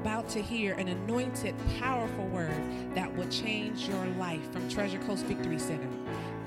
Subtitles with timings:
[0.00, 2.62] about to hear an anointed, powerful word
[2.94, 5.88] that will change your life from Treasure Coast Victory Center.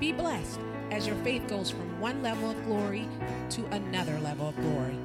[0.00, 0.58] Be blessed
[0.90, 3.06] as your faith goes from one level of glory
[3.50, 4.96] to another level of glory.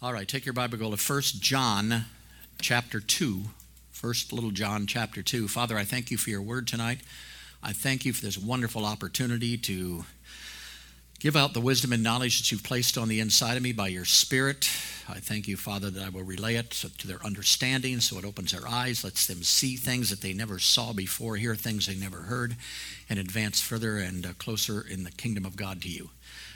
[0.00, 2.04] All right, take your Bible, go to 1 John
[2.60, 3.42] chapter 2.
[4.00, 5.46] First little John chapter 2.
[5.46, 7.00] Father, I thank you for your word tonight.
[7.62, 10.06] I thank you for this wonderful opportunity to
[11.18, 13.88] give out the wisdom and knowledge that you've placed on the inside of me by
[13.88, 14.70] your Spirit.
[15.06, 18.52] I thank you, Father, that I will relay it to their understanding so it opens
[18.52, 22.22] their eyes, lets them see things that they never saw before, hear things they never
[22.22, 22.56] heard,
[23.10, 26.08] and advance further and uh, closer in the kingdom of God to you.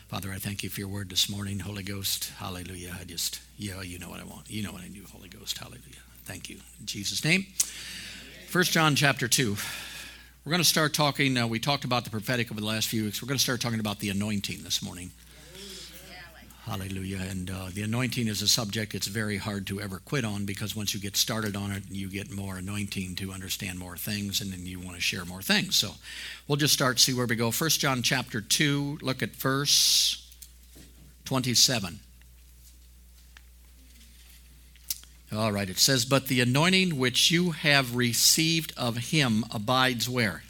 [0.08, 1.58] Father, I thank you for your word this morning.
[1.58, 2.96] Holy Ghost, hallelujah.
[2.98, 4.50] I just, yeah, you know what I want.
[4.50, 6.03] You know what I do, Holy Ghost, hallelujah.
[6.24, 6.56] Thank you.
[6.80, 7.46] In Jesus' name.
[8.48, 9.56] First John chapter 2.
[10.44, 13.04] We're going to start talking, uh, we talked about the prophetic over the last few
[13.04, 13.22] weeks.
[13.22, 15.10] We're going to start talking about the anointing this morning.
[16.64, 17.20] Hallelujah.
[17.28, 20.74] And uh, the anointing is a subject it's very hard to ever quit on because
[20.74, 24.50] once you get started on it, you get more anointing to understand more things and
[24.50, 25.76] then you want to share more things.
[25.76, 25.90] So
[26.48, 27.50] we'll just start, see where we go.
[27.50, 30.26] First John chapter 2, look at verse
[31.26, 31.98] 27.
[35.36, 40.42] All right, it says, But the anointing which you have received of him abides where?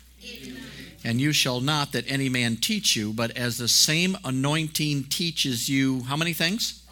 [1.02, 5.68] And you shall not that any man teach you, but as the same anointing teaches
[5.68, 6.82] you, how many things?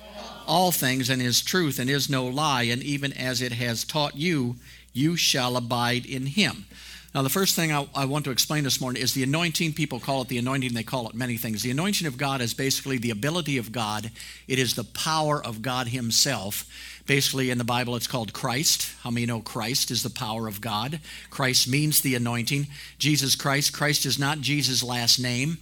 [0.47, 3.85] All, All things, and is truth, and is no lie, and even as it has
[3.85, 4.57] taught you,
[4.93, 6.67] you shall abide in him.
[7.15, 9.75] Now, the first thing I, I, want to explain this morning is the anointing.
[9.75, 11.63] People call it the anointing, they call it many things.
[11.63, 14.11] The anointing of God is basically the ability of God,
[14.49, 16.67] it is the power of God Himself.
[17.07, 18.93] Basically, in the Bible, it's called Christ.
[19.03, 21.01] How many know Christ is the power of God?
[21.31, 22.69] Christ means the anointing.
[22.99, 25.59] Jesus Christ, Christ is not Jesus' last name.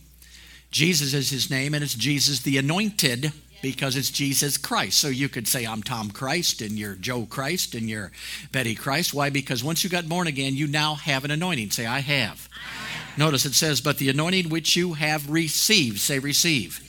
[0.71, 3.33] Jesus is His name, and it's Jesus the anointed
[3.63, 4.99] because it's Jesus Christ.
[4.99, 8.13] So you could say, I'm Tom Christ, and you're Joe Christ, and you're
[8.53, 9.13] Betty Christ.
[9.13, 9.31] Why?
[9.31, 11.71] Because once you got born again, you now have an anointing.
[11.71, 12.49] Say, I have.
[12.55, 13.19] I have.
[13.19, 15.99] Notice it says, but the anointing which you have received.
[15.99, 16.81] Say, receive.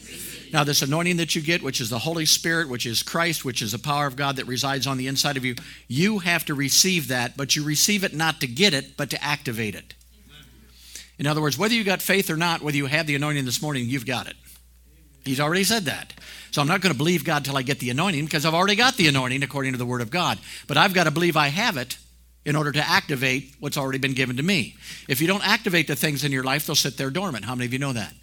[0.51, 3.61] Now, this anointing that you get, which is the Holy Spirit, which is Christ, which
[3.61, 5.55] is the power of God that resides on the inside of you,
[5.87, 9.23] you have to receive that, but you receive it not to get it, but to
[9.23, 9.93] activate it.
[11.17, 13.61] In other words, whether you got faith or not, whether you have the anointing this
[13.61, 14.35] morning, you've got it.
[15.23, 16.13] He's already said that.
[16.49, 18.75] So I'm not going to believe God till I get the anointing because I've already
[18.75, 20.39] got the anointing according to the Word of God.
[20.67, 21.97] But I've got to believe I have it
[22.43, 24.75] in order to activate what's already been given to me.
[25.07, 27.45] If you don't activate the things in your life, they'll sit there dormant.
[27.45, 28.13] How many of you know that?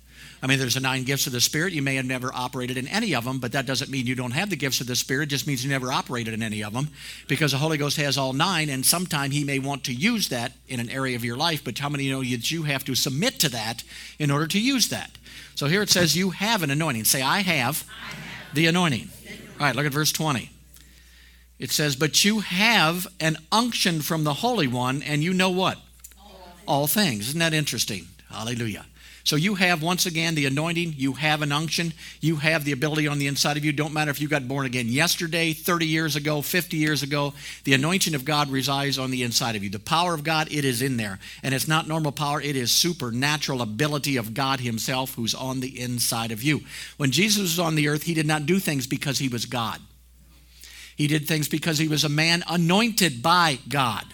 [0.40, 1.72] I mean, there's the nine gifts of the Spirit.
[1.72, 4.30] You may have never operated in any of them, but that doesn't mean you don't
[4.30, 5.24] have the gifts of the Spirit.
[5.24, 6.90] It just means you never operated in any of them
[7.26, 10.52] because the Holy Ghost has all nine, and sometime He may want to use that
[10.68, 13.40] in an area of your life, but how many know that you have to submit
[13.40, 13.82] to that
[14.18, 15.10] in order to use that?
[15.56, 17.04] So here it says, You have an anointing.
[17.04, 17.84] Say, I have,
[18.54, 19.08] the anointing.
[19.58, 20.50] All right, look at verse 20.
[21.58, 25.78] It says, But you have an unction from the Holy One, and you know what?
[26.16, 26.40] All.
[26.66, 27.28] All things.
[27.30, 28.06] Isn't that interesting?
[28.30, 28.86] Hallelujah.
[29.28, 33.06] So you have, once again, the anointing, you have an unction, you have the ability
[33.06, 33.72] on the inside of you.
[33.72, 37.34] Don't matter if you got born again yesterday, 30 years ago, 50 years ago,
[37.64, 39.68] the anointing of God resides on the inside of you.
[39.68, 41.18] The power of God, it is in there.
[41.42, 45.78] And it's not normal power, it is supernatural ability of God Himself who's on the
[45.78, 46.62] inside of you.
[46.96, 49.78] When Jesus was on the earth, He did not do things because He was God.
[50.96, 54.06] He did things because He was a man anointed by God.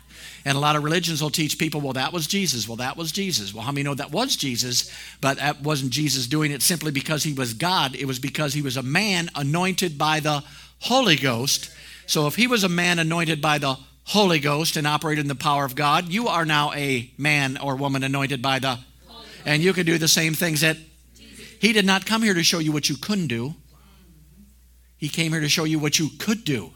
[0.44, 2.68] And a lot of religions will teach people, well, that was Jesus.
[2.68, 3.54] Well, that was Jesus.
[3.54, 4.92] Well, how many know that was Jesus?
[5.20, 7.94] But that wasn't Jesus doing it simply because he was God.
[7.94, 10.44] It was because he was a man anointed by the
[10.80, 11.70] Holy Ghost.
[12.06, 15.34] So if he was a man anointed by the Holy Ghost and operated in the
[15.34, 18.78] power of God, you are now a man or woman anointed by the
[19.46, 20.78] and you can do the same things that
[21.60, 23.54] he did not come here to show you what you couldn't do.
[24.96, 26.72] He came here to show you what you could do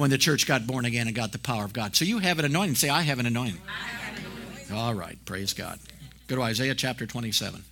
[0.00, 1.94] when the church got born again and got the power of God.
[1.94, 2.74] So you have an anointing.
[2.74, 3.60] Say, I have an anointing.
[3.66, 4.76] Have an anointing.
[4.76, 5.78] All right, praise God.
[6.26, 7.62] Go to Isaiah chapter 27.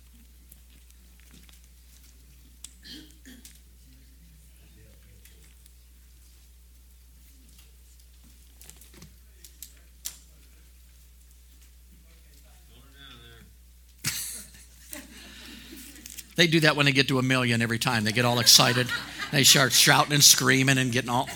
[16.35, 18.05] They do that when they get to a million every time.
[18.05, 18.87] They get all excited.
[19.33, 21.27] They start shouting and screaming and getting all.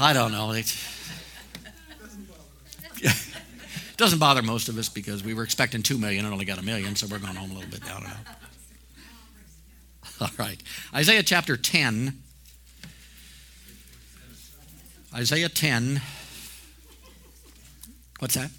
[0.00, 0.52] I don't know.
[0.52, 0.74] It
[3.98, 6.62] doesn't bother most of us because we were expecting two million and only got a
[6.62, 8.06] million, so we're going home a little bit down.
[10.20, 10.62] All right.
[10.94, 12.16] Isaiah chapter 10.
[15.14, 16.00] Isaiah 10.
[18.20, 18.50] What's that?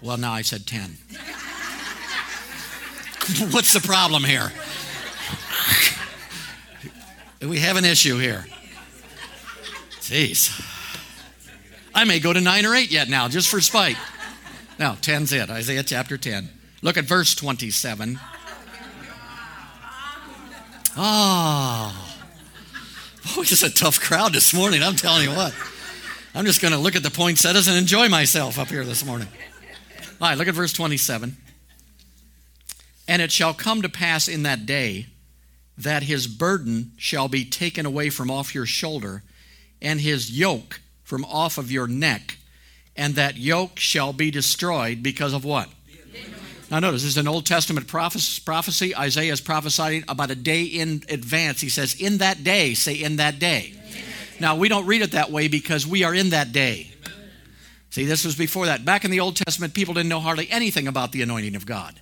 [0.00, 0.90] Well, now I said 10.
[3.50, 4.52] What's the problem here?
[7.48, 8.46] we have an issue here.
[10.04, 10.52] Jeez.
[11.94, 13.96] I may go to 9 or 8 yet now, just for spite.
[14.78, 15.48] Now, 10's it.
[15.48, 16.50] Isaiah chapter 10.
[16.82, 18.20] Look at verse 27.
[20.96, 22.16] Oh.
[23.34, 25.54] Boy, this is a tough crowd this morning, I'm telling you what.
[26.34, 29.28] I'm just going to look at the poinsettias and enjoy myself up here this morning.
[30.20, 31.36] All right, look at verse 27.
[33.08, 35.06] And it shall come to pass in that day
[35.78, 39.22] that his burden shall be taken away from off your shoulder,
[39.84, 42.38] and his yoke from off of your neck,
[42.96, 45.68] and that yoke shall be destroyed because of what?
[46.70, 48.96] Now, notice this is an Old Testament prophecy.
[48.96, 51.60] Isaiah is prophesying about a day in advance.
[51.60, 53.74] He says, In that day, say, In that day.
[54.40, 56.90] Now, we don't read it that way because we are in that day.
[57.94, 58.84] See, this was before that.
[58.84, 62.00] Back in the Old Testament, people didn't know hardly anything about the anointing of God.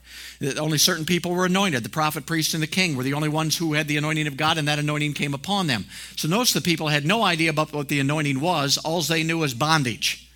[0.58, 1.82] Only certain people were anointed.
[1.82, 4.38] The prophet, priest, and the king were the only ones who had the anointing of
[4.38, 5.84] God, and that anointing came upon them.
[6.16, 8.78] So notice the people had no idea about what the anointing was.
[8.78, 10.30] All they knew was bondage.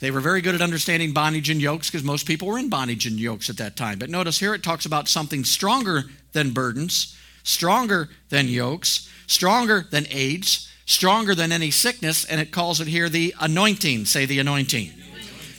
[0.00, 3.06] They were very good at understanding bondage and yokes because most people were in bondage
[3.06, 4.00] and yokes at that time.
[4.00, 10.08] But notice here it talks about something stronger than burdens, stronger than yokes, stronger than
[10.10, 14.04] AIDS, stronger than any sickness, and it calls it here the anointing.
[14.04, 14.90] Say the anointing.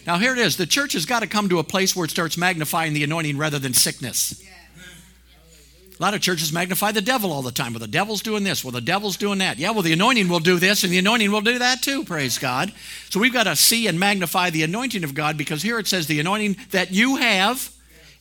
[0.06, 0.58] Now, here it is.
[0.58, 3.38] The church has got to come to a place where it starts magnifying the anointing
[3.38, 4.42] rather than sickness.
[5.98, 7.74] A lot of churches magnify the devil all the time.
[7.74, 8.64] Well, the devil's doing this.
[8.64, 9.60] Well, the devil's doing that.
[9.60, 12.38] Yeah, well, the anointing will do this, and the anointing will do that too, praise
[12.38, 12.74] God.
[13.10, 16.08] So we've got to see and magnify the anointing of God because here it says
[16.08, 17.72] the anointing that you have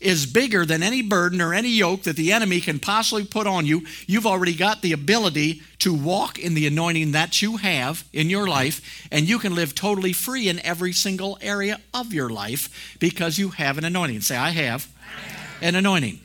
[0.03, 3.67] is bigger than any burden or any yoke that the enemy can possibly put on
[3.67, 3.85] you.
[4.07, 8.47] You've already got the ability to walk in the anointing that you have in your
[8.47, 13.39] life, and you can live totally free in every single area of your life because
[13.39, 14.21] you have an anointing.
[14.21, 15.63] Say, I have, I have.
[15.63, 16.21] an anointing.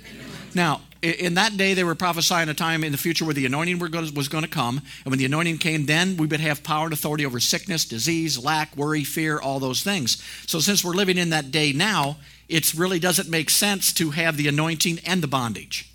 [0.53, 3.79] Now, in that day, they were prophesying a time in the future where the anointing
[3.79, 4.81] was going to come.
[5.03, 8.37] And when the anointing came, then we would have power and authority over sickness, disease,
[8.43, 10.21] lack, worry, fear, all those things.
[10.47, 12.17] So, since we're living in that day now,
[12.49, 15.91] it really doesn't make sense to have the anointing and the bondage.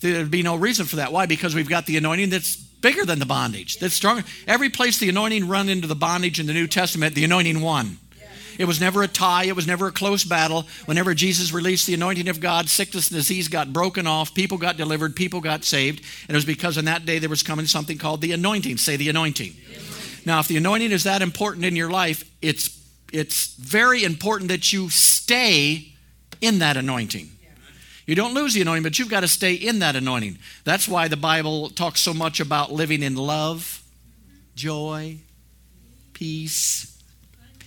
[0.00, 1.12] There'd be no reason for that.
[1.12, 1.26] Why?
[1.26, 4.24] Because we've got the anointing that's bigger than the bondage, that's stronger.
[4.46, 7.98] Every place the anointing run into the bondage in the New Testament, the anointing won.
[8.58, 10.66] It was never a tie, it was never a close battle.
[10.84, 14.76] Whenever Jesus released the anointing of God, sickness and disease got broken off, people got
[14.76, 16.00] delivered, people got saved.
[16.22, 18.76] And it was because in that day there was coming something called the anointing.
[18.76, 19.52] Say the anointing.
[19.52, 20.22] The anointing.
[20.26, 22.76] Now, if the anointing is that important in your life, it's
[23.12, 25.94] it's very important that you stay
[26.40, 27.30] in that anointing.
[28.06, 30.38] You don't lose the anointing, but you've got to stay in that anointing.
[30.64, 33.82] That's why the Bible talks so much about living in love,
[34.54, 35.18] joy,
[36.14, 36.87] peace,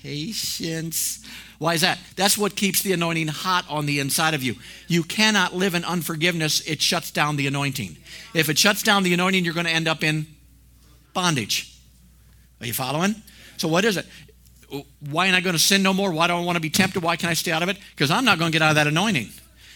[0.02, 1.26] patience.
[1.60, 2.00] Why is that?
[2.16, 4.56] That's what keeps the anointing hot on the inside of you.
[4.88, 7.98] You cannot live in unforgiveness, it shuts down the anointing.
[8.34, 10.28] If it shuts down the anointing, you're going to end up in
[11.14, 11.78] bondage.
[12.60, 13.16] Are you following?
[13.58, 14.06] So, what is it?
[15.10, 16.12] why am I going to sin no more?
[16.12, 17.04] Why don't I want to be tempted?
[17.04, 17.78] Why can I stay out of it?
[17.92, 19.30] Because I'm not going to get out of that anointing.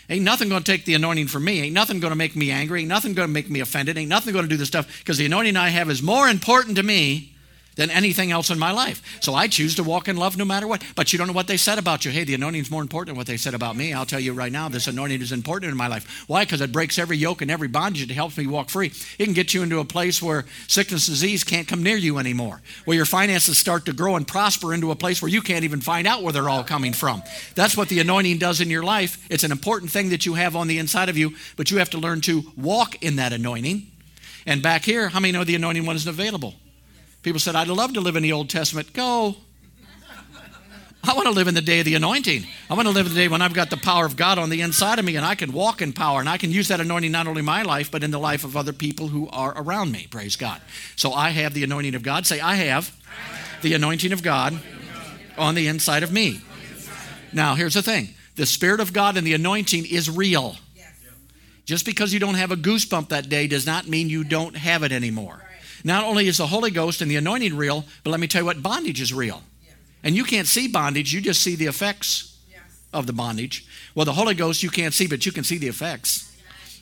[0.10, 1.62] Ain't nothing going to take the anointing from me.
[1.62, 2.81] Ain't nothing going to make me angry.
[2.81, 3.98] Ain't nothing going to make me offended.
[3.98, 6.78] Ain't nothing going to do this stuff because the anointing I have is more important
[6.78, 7.34] to me
[7.75, 9.01] than anything else in my life.
[9.21, 10.83] So I choose to walk in love no matter what.
[10.95, 12.11] But you don't know what they said about you.
[12.11, 13.94] Hey, the anointing is more important than what they said about me.
[13.94, 16.25] I'll tell you right now, this anointing is important in my life.
[16.27, 16.44] Why?
[16.44, 18.09] Because it breaks every yoke and every bondage.
[18.09, 18.91] It helps me walk free.
[19.19, 22.17] It can get you into a place where sickness and disease can't come near you
[22.17, 25.63] anymore, where your finances start to grow and prosper into a place where you can't
[25.63, 27.23] even find out where they're all coming from.
[27.55, 29.25] That's what the anointing does in your life.
[29.29, 31.89] It's an important thing that you have on the inside of you, but you have
[31.91, 33.87] to learn to walk in that anointing.
[34.45, 36.55] And back here, how many know the anointing one isn't available?
[37.25, 38.94] People said, I'd love to live in the Old Testament.
[38.94, 39.35] Go.
[41.03, 42.45] I want to live in the day of the anointing.
[42.69, 44.51] I want to live in the day when I've got the power of God on
[44.51, 46.79] the inside of me and I can walk in power and I can use that
[46.79, 49.59] anointing not only in my life, but in the life of other people who are
[49.59, 50.05] around me.
[50.07, 50.61] Praise God.
[50.95, 52.27] So I have the anointing of God.
[52.27, 52.95] Say, I have
[53.63, 54.59] the anointing of God
[55.35, 56.41] on the inside of me.
[57.33, 60.57] Now, here's the thing the Spirit of God and the anointing is real.
[61.65, 64.83] Just because you don't have a goosebump that day does not mean you don't have
[64.83, 65.41] it anymore.
[65.85, 68.45] Not only is the Holy Ghost and the anointing real, but let me tell you
[68.45, 69.44] what bondage is real.
[70.04, 72.37] And you can't see bondage, you just see the effects
[72.92, 73.68] of the bondage.
[73.94, 76.35] Well, the Holy Ghost you can't see, but you can see the effects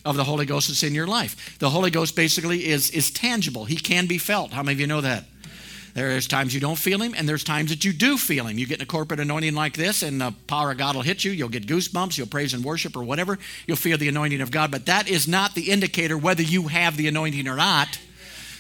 [0.05, 1.59] of the Holy Ghost that's in your life.
[1.59, 4.51] The Holy Ghost basically is, is tangible, He can be felt.
[4.51, 5.25] How many of you know that?
[5.93, 8.57] There's times you don't feel him, and there's times that you do feel him.
[8.57, 11.23] You get in a corporate anointing like this, and the power of God will hit
[11.23, 11.29] you.
[11.31, 12.17] You'll get goosebumps.
[12.17, 13.37] You'll praise and worship or whatever.
[13.67, 14.71] You'll feel the anointing of God.
[14.71, 17.99] But that is not the indicator whether you have the anointing or not.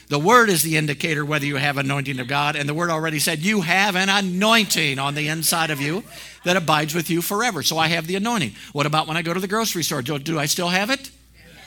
[0.09, 3.19] The Word is the indicator whether you have anointing of God, and the Word already
[3.19, 6.03] said you have an anointing on the inside of you
[6.43, 7.63] that abides with you forever.
[7.63, 8.53] So I have the anointing.
[8.73, 10.01] What about when I go to the grocery store?
[10.01, 11.09] Do, do I still have it?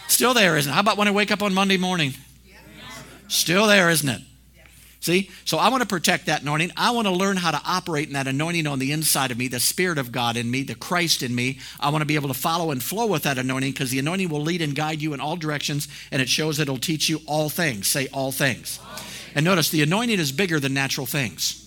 [0.08, 0.74] Still there, isn't it?
[0.74, 2.14] How about when I wake up on Monday morning?
[3.28, 4.22] Still there, isn't it?
[5.00, 5.30] See?
[5.44, 6.72] So I want to protect that anointing.
[6.76, 9.48] I want to learn how to operate in that anointing on the inside of me,
[9.48, 11.58] the Spirit of God in me, the Christ in me.
[11.78, 14.28] I want to be able to follow and flow with that anointing because the anointing
[14.28, 17.48] will lead and guide you in all directions and it shows it'll teach you all
[17.48, 17.86] things.
[17.86, 18.80] Say all things.
[19.34, 21.62] And notice the anointing is bigger than natural things.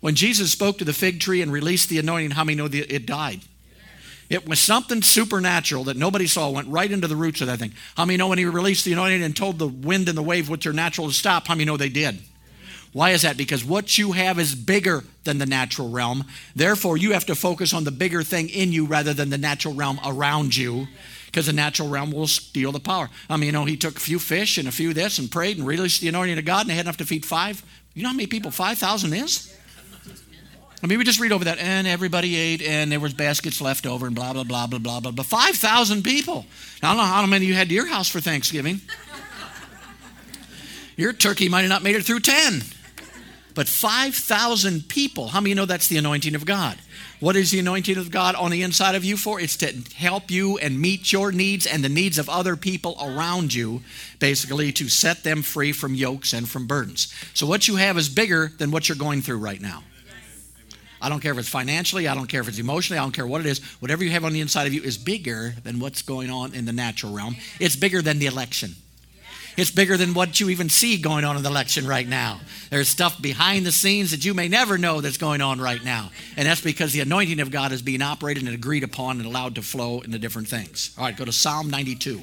[0.00, 2.94] When Jesus spoke to the fig tree and released the anointing, how many know that
[2.94, 3.40] it died?
[4.30, 7.72] It was something supernatural that nobody saw, went right into the roots of that thing.
[7.96, 10.48] How many know when he released the anointing and told the wind and the wave
[10.48, 11.46] which are natural to stop?
[11.46, 12.20] How many know they did?
[12.94, 13.36] Why is that?
[13.36, 16.24] Because what you have is bigger than the natural realm.
[16.54, 19.74] Therefore, you have to focus on the bigger thing in you rather than the natural
[19.74, 20.86] realm around you.
[21.26, 23.10] Because the natural realm will steal the power.
[23.28, 25.58] I mean, you know, he took a few fish and a few this and prayed
[25.58, 27.64] and released the anointing of God and they had enough to feed five.
[27.94, 29.52] You know how many people 5,000 is?
[30.80, 33.86] I mean, we just read over that, and everybody ate, and there was baskets left
[33.86, 35.12] over, and blah blah blah blah blah blah.
[35.12, 36.44] But five thousand people.
[36.82, 38.82] Now, I don't know how many you had to your house for Thanksgiving.
[40.98, 42.62] Your turkey might have not made it through ten.
[43.54, 46.76] But 5,000 people, how many know that's the anointing of God?
[47.20, 49.40] What is the anointing of God on the inside of you for?
[49.40, 53.54] It's to help you and meet your needs and the needs of other people around
[53.54, 53.82] you,
[54.18, 57.14] basically to set them free from yokes and from burdens.
[57.32, 59.84] So what you have is bigger than what you're going through right now.
[61.00, 63.26] I don't care if it's financially, I don't care if it's emotionally, I don't care
[63.26, 63.62] what it is.
[63.80, 66.64] Whatever you have on the inside of you is bigger than what's going on in
[66.64, 67.36] the natural realm.
[67.60, 68.74] It's bigger than the election.
[69.56, 72.40] It's bigger than what you even see going on in the election right now.
[72.70, 76.10] There's stuff behind the scenes that you may never know that's going on right now.
[76.36, 79.54] And that's because the anointing of God is being operated and agreed upon and allowed
[79.54, 80.92] to flow into different things.
[80.98, 82.20] All right, go to Psalm 92.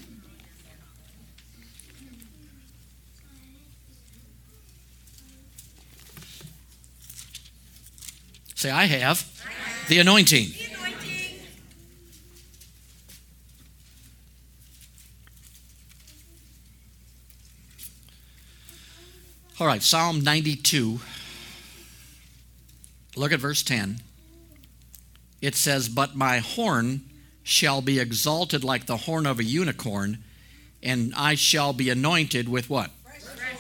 [8.55, 9.25] Say, I have
[9.87, 10.49] the anointing.
[19.61, 20.99] All right, Psalm 92.
[23.15, 23.99] Look at verse 10.
[25.39, 27.01] It says, But my horn
[27.43, 30.23] shall be exalted like the horn of a unicorn,
[30.81, 32.89] and I shall be anointed with what?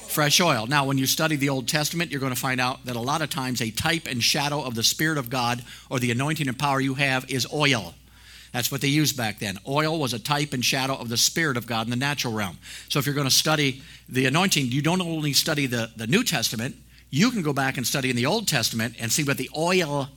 [0.07, 0.65] Fresh oil.
[0.65, 3.21] Now, when you study the Old Testament, you're going to find out that a lot
[3.21, 6.57] of times a type and shadow of the Spirit of God or the anointing and
[6.57, 7.93] power you have is oil.
[8.51, 9.57] That's what they used back then.
[9.67, 12.57] Oil was a type and shadow of the Spirit of God in the natural realm.
[12.89, 16.23] So if you're going to study the anointing, you don't only study the, the New
[16.23, 16.75] Testament,
[17.09, 20.09] you can go back and study in the Old Testament and see what the oil,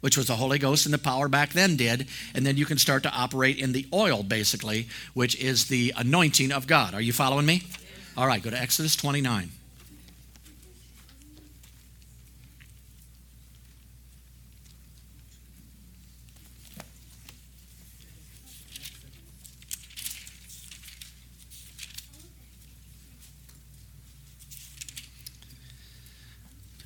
[0.00, 2.08] which was the Holy Ghost and the power back then, did.
[2.34, 6.52] And then you can start to operate in the oil, basically, which is the anointing
[6.52, 6.94] of God.
[6.94, 7.62] Are you following me?
[8.16, 9.50] All right, go to Exodus 29.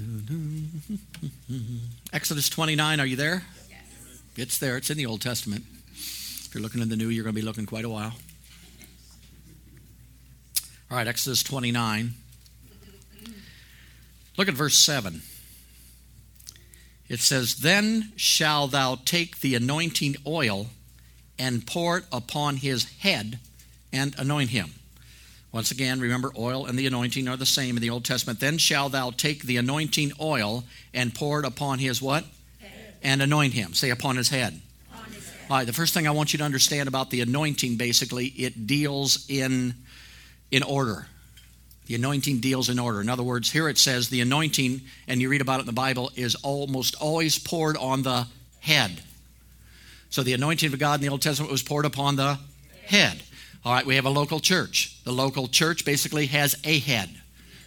[2.13, 3.43] Exodus 29, are you there?
[3.69, 3.81] Yes.
[4.37, 4.77] It's there.
[4.77, 5.65] It's in the Old Testament.
[5.93, 8.15] If you're looking in the New, you're going to be looking quite a while.
[10.91, 12.15] All right, Exodus 29.
[14.37, 15.23] Look at verse 7.
[17.09, 20.69] It says, Then shall thou take the anointing oil
[21.39, 23.39] and pour it upon his head
[23.93, 24.71] and anoint him.
[25.53, 28.39] Once again, remember, oil and the anointing are the same in the Old Testament.
[28.39, 30.65] Then shall thou take the anointing oil
[30.95, 32.25] and pour it upon his what?
[32.61, 32.95] Head.
[33.03, 33.75] And anoint him.
[33.75, 34.61] Say, upon his head.
[34.93, 35.51] Upon his head.
[35.51, 38.69] All right, the first thing I want you to understand about the anointing, basically, it
[38.69, 39.75] deals in,
[40.53, 41.09] in order.
[41.87, 43.01] The anointing deals in order.
[43.01, 45.73] In other words, here it says the anointing, and you read about it in the
[45.73, 48.29] Bible, is almost always poured on the
[48.61, 49.03] head.
[50.11, 52.39] So the anointing of God in the Old Testament was poured upon the
[52.87, 53.21] head.
[53.65, 55.03] All right, we have a local church.
[55.05, 57.11] The local church basically has a head.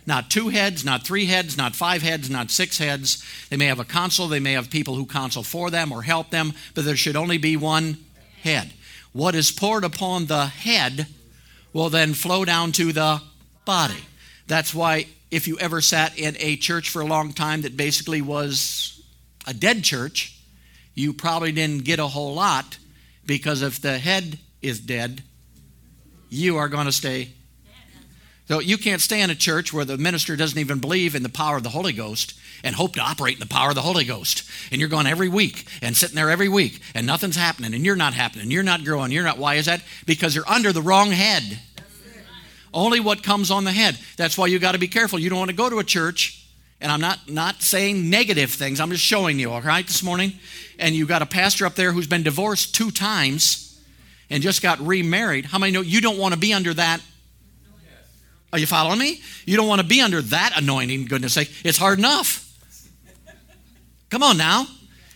[0.05, 3.23] Not two heads, not three heads, not five heads, not six heads.
[3.50, 6.29] They may have a council, they may have people who counsel for them or help
[6.29, 7.97] them, but there should only be one
[8.41, 8.73] head.
[9.13, 11.07] What is poured upon the head
[11.71, 13.21] will then flow down to the
[13.63, 14.03] body.
[14.47, 18.21] That's why if you ever sat in a church for a long time that basically
[18.21, 19.01] was
[19.47, 20.38] a dead church,
[20.95, 22.77] you probably didn't get a whole lot
[23.25, 25.23] because if the head is dead,
[26.34, 27.30] you are going to stay.
[28.48, 31.30] So you can't stay in a church where the minister doesn't even believe in the
[31.30, 34.04] power of the Holy Ghost and hope to operate in the power of the Holy
[34.04, 34.44] Ghost.
[34.72, 37.96] And you're going every week and sitting there every week and nothing's happening and you're
[37.96, 38.52] not happening.
[38.52, 39.12] You're not growing.
[39.12, 39.38] You're not.
[39.38, 39.82] Why is that?
[40.06, 41.60] Because you're under the wrong head.
[42.74, 43.98] Only what comes on the head.
[44.18, 45.20] That's why you got to be careful.
[45.20, 46.44] You don't want to go to a church,
[46.82, 48.80] and I'm not not saying negative things.
[48.80, 50.34] I'm just showing you, all right, this morning.
[50.80, 53.62] And you got a pastor up there who's been divorced two times
[54.34, 55.46] and just got remarried.
[55.46, 57.00] How many know you don't want to be under that?
[58.52, 59.22] Are you following me?
[59.46, 61.52] You don't want to be under that anointing, goodness sake.
[61.63, 62.40] It's hard enough.
[64.10, 64.66] Come on now.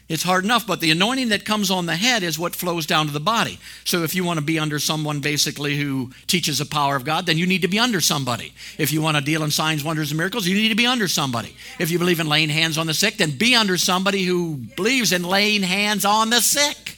[0.08, 3.08] It's hard enough, but the anointing that comes on the head is what flows down
[3.08, 3.60] to the body.
[3.86, 7.26] So if you want to be under someone basically who teaches the power of God,
[7.26, 8.54] then you need to be under somebody.
[8.78, 11.08] If you want to deal in signs, wonders, and miracles, you need to be under
[11.08, 11.58] somebody.
[11.80, 15.12] If you believe in laying hands on the sick, then be under somebody who believes
[15.12, 16.97] in laying hands on the sick.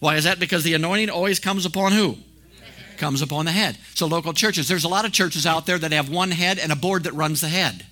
[0.00, 0.40] Why is that?
[0.40, 2.16] Because the anointing always comes upon who?
[2.96, 3.78] Comes upon the head.
[3.94, 6.72] So local churches, there's a lot of churches out there that have one head and
[6.72, 7.86] a board that runs the head.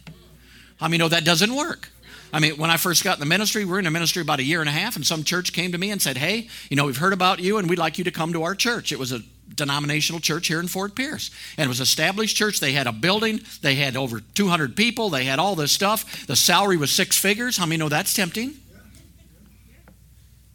[0.78, 1.90] How many know that doesn't work?
[2.32, 4.38] I mean, when I first got in the ministry, we were in a ministry about
[4.38, 6.76] a year and a half, and some church came to me and said, Hey, you
[6.76, 8.92] know, we've heard about you and we'd like you to come to our church.
[8.92, 9.20] It was a
[9.54, 11.30] denominational church here in Fort Pierce.
[11.56, 12.60] And it was established church.
[12.60, 16.26] They had a building, they had over 200 people, they had all this stuff.
[16.26, 17.56] The salary was six figures.
[17.56, 18.54] How many know that's tempting?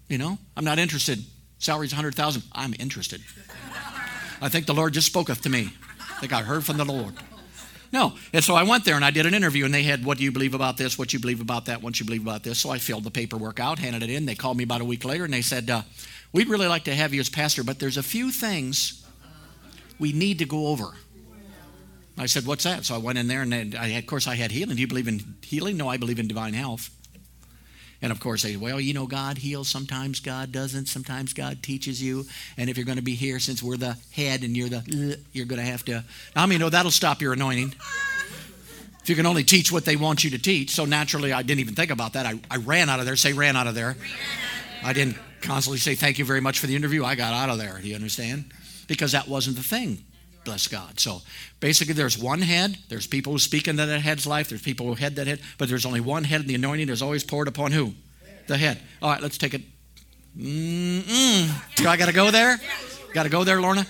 [0.09, 1.23] You know, I'm not interested.
[1.63, 2.43] Salary's 100,000.
[2.51, 3.21] I'm interested.
[4.41, 5.71] I think the Lord just spoketh to me.
[5.99, 7.15] I think I heard from the Lord.
[7.93, 8.13] No.
[8.33, 10.23] And so I went there and I did an interview, and they had, What do
[10.23, 10.97] you believe about this?
[10.97, 11.81] What you believe about that?
[11.81, 12.59] What you believe about this?
[12.59, 14.25] So I filled the paperwork out, handed it in.
[14.25, 15.83] They called me about a week later, and they said, uh,
[16.33, 19.05] We'd really like to have you as pastor, but there's a few things
[19.99, 20.91] we need to go over.
[22.17, 22.83] I said, What's that?
[22.83, 24.75] So I went in there, and I, of course, I had healing.
[24.75, 25.77] Do you believe in healing?
[25.77, 26.89] No, I believe in divine health.
[28.03, 29.69] And of course, they, well, you know, God heals.
[29.69, 30.87] Sometimes God doesn't.
[30.87, 32.25] Sometimes God teaches you.
[32.57, 35.45] And if you're going to be here, since we're the head and you're the, you're
[35.45, 36.03] going to have to.
[36.35, 37.73] I mean, no, that'll stop your anointing.
[39.01, 40.71] If you can only teach what they want you to teach.
[40.71, 42.25] So naturally, I didn't even think about that.
[42.25, 43.15] I, I ran out of there.
[43.15, 43.95] Say, ran out of there.
[44.83, 47.05] I didn't constantly say, thank you very much for the interview.
[47.05, 47.79] I got out of there.
[47.81, 48.51] Do you understand?
[48.87, 50.03] Because that wasn't the thing.
[50.45, 50.99] Bless God.
[50.99, 51.21] So
[51.59, 52.77] basically, there's one head.
[52.89, 54.49] There's people who speak into that head's life.
[54.49, 55.39] There's people who head that head.
[55.57, 57.93] But there's only one head, and the anointing is always poured upon who?
[58.47, 58.79] The head.
[59.01, 59.61] All right, let's take it.
[60.37, 61.75] Mm-mm.
[61.75, 62.59] Do I got to go there?
[63.13, 63.85] Got to go there, Lorna?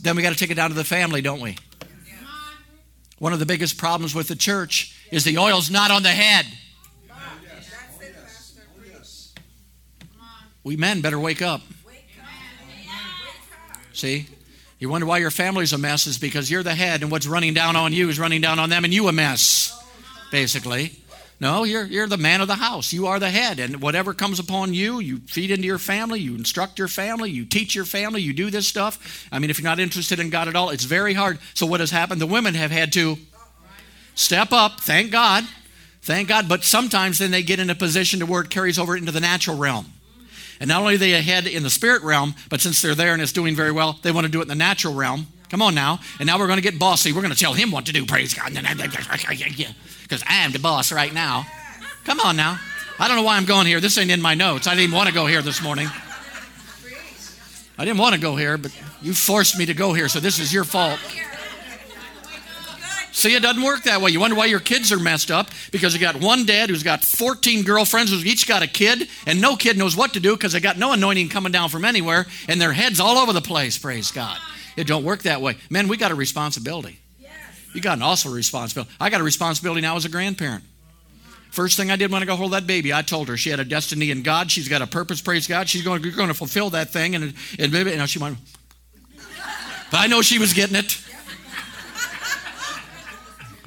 [0.00, 1.56] Then we got to take it down to the family, don't we?
[3.18, 6.46] One of the biggest problems with the church is the oil's not on the head.
[10.64, 11.62] We men better wake up.
[13.92, 14.26] See?
[14.78, 17.54] You wonder why your family's a mess is because you're the head and what's running
[17.54, 19.76] down on you is running down on them and you a mess,
[20.30, 20.92] basically.
[21.40, 22.92] No, you're, you're the man of the house.
[22.92, 23.60] You are the head.
[23.60, 27.44] And whatever comes upon you, you feed into your family, you instruct your family, you
[27.44, 29.28] teach your family, you do this stuff.
[29.30, 31.38] I mean, if you're not interested in God at all, it's very hard.
[31.54, 32.20] So, what has happened?
[32.20, 33.18] The women have had to
[34.16, 35.44] step up, thank God.
[36.02, 36.48] Thank God.
[36.48, 39.20] But sometimes then they get in a position to where it carries over into the
[39.20, 39.92] natural realm.
[40.60, 43.22] And not only are they ahead in the spirit realm, but since they're there and
[43.22, 45.26] it's doing very well, they want to do it in the natural realm.
[45.50, 46.00] Come on now.
[46.18, 47.12] And now we're going to get bossy.
[47.12, 48.04] We're going to tell him what to do.
[48.04, 48.52] Praise God.
[50.02, 51.46] Because I am the boss right now.
[52.04, 52.58] Come on now.
[52.98, 53.78] I don't know why I'm going here.
[53.78, 54.66] This ain't in my notes.
[54.66, 55.86] I didn't want to go here this morning.
[57.78, 60.40] I didn't want to go here, but you forced me to go here, so this
[60.40, 60.98] is your fault.
[63.18, 64.12] See, it doesn't work that way.
[64.12, 67.02] You wonder why your kids are messed up because you got one dad who's got
[67.02, 70.52] 14 girlfriends who's each got a kid, and no kid knows what to do because
[70.52, 73.76] they got no anointing coming down from anywhere, and their heads all over the place.
[73.76, 74.38] Praise God.
[74.76, 75.56] It don't work that way.
[75.68, 77.00] Man, we got a responsibility.
[77.74, 78.92] You got an awesome responsibility.
[79.00, 80.62] I got a responsibility now as a grandparent.
[81.50, 83.50] First thing I did when I got hold of that baby, I told her she
[83.50, 84.48] had a destiny in God.
[84.48, 85.68] She's got a purpose, praise God.
[85.68, 87.16] She's going, going to fulfill that thing.
[87.16, 88.38] And, and, baby and she went,
[89.90, 91.02] but I know she was getting it.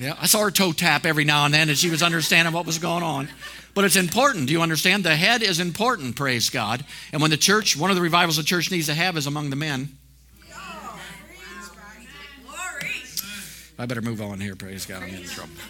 [0.02, 2.66] Yeah, I saw her toe tap every now and then, and she was understanding what
[2.66, 3.30] was going on.
[3.76, 4.48] But it's important.
[4.48, 5.04] Do you understand?
[5.04, 6.84] The head is important, praise God.
[7.14, 9.52] And when the church, one of the revivals the church needs to have is among
[9.52, 9.90] the men.
[13.78, 15.04] I better move on here, praise God.
[15.04, 15.54] I'm in trouble.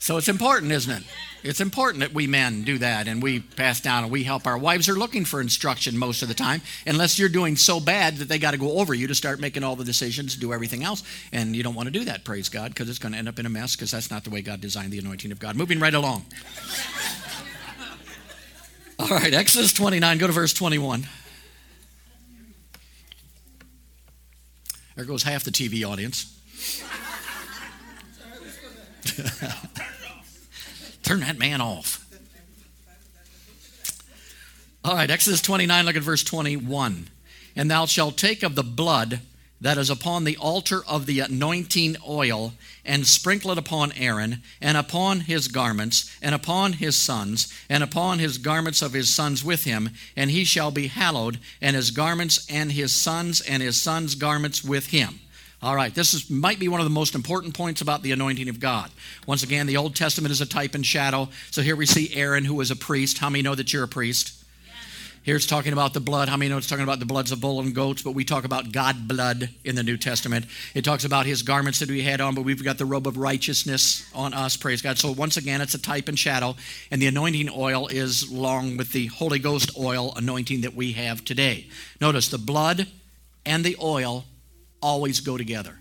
[0.00, 1.02] So it's important, isn't it?
[1.44, 4.46] It's important that we men do that and we pass down and we help.
[4.46, 8.16] Our wives are looking for instruction most of the time, unless you're doing so bad
[8.16, 10.82] that they got to go over you to start making all the decisions, do everything
[10.82, 11.04] else.
[11.32, 13.38] And you don't want to do that, praise God, because it's going to end up
[13.38, 15.54] in a mess because that's not the way God designed the anointing of God.
[15.54, 16.26] Moving right along.
[18.98, 21.06] all right, Exodus 29, go to verse 21.
[24.96, 26.34] There goes half the TV audience.
[31.08, 32.04] Turn that man off.
[34.84, 37.08] All right, Exodus 29, look at verse 21.
[37.56, 39.20] And thou shalt take of the blood
[39.58, 42.52] that is upon the altar of the anointing oil,
[42.84, 48.18] and sprinkle it upon Aaron, and upon his garments, and upon his sons, and upon
[48.18, 52.46] his garments of his sons with him, and he shall be hallowed, and his garments,
[52.50, 55.20] and his sons, and his sons' garments with him.
[55.60, 58.48] All right, this is, might be one of the most important points about the anointing
[58.48, 58.90] of God.
[59.26, 61.28] Once again, the Old Testament is a type and shadow.
[61.50, 63.18] So here we see Aaron, who was a priest.
[63.18, 64.34] How many know that you're a priest?
[65.24, 66.28] Here it's talking about the blood.
[66.28, 68.02] How many know it's talking about the bloods of bull and goats?
[68.02, 70.46] But we talk about God blood in the New Testament.
[70.74, 73.18] It talks about his garments that we had on, but we've got the robe of
[73.18, 74.96] righteousness on us, praise God.
[74.96, 76.54] So once again, it's a type and shadow.
[76.90, 81.24] And the anointing oil is along with the Holy Ghost oil anointing that we have
[81.24, 81.66] today.
[82.00, 82.86] Notice the blood
[83.44, 84.24] and the oil
[84.80, 85.78] always go together.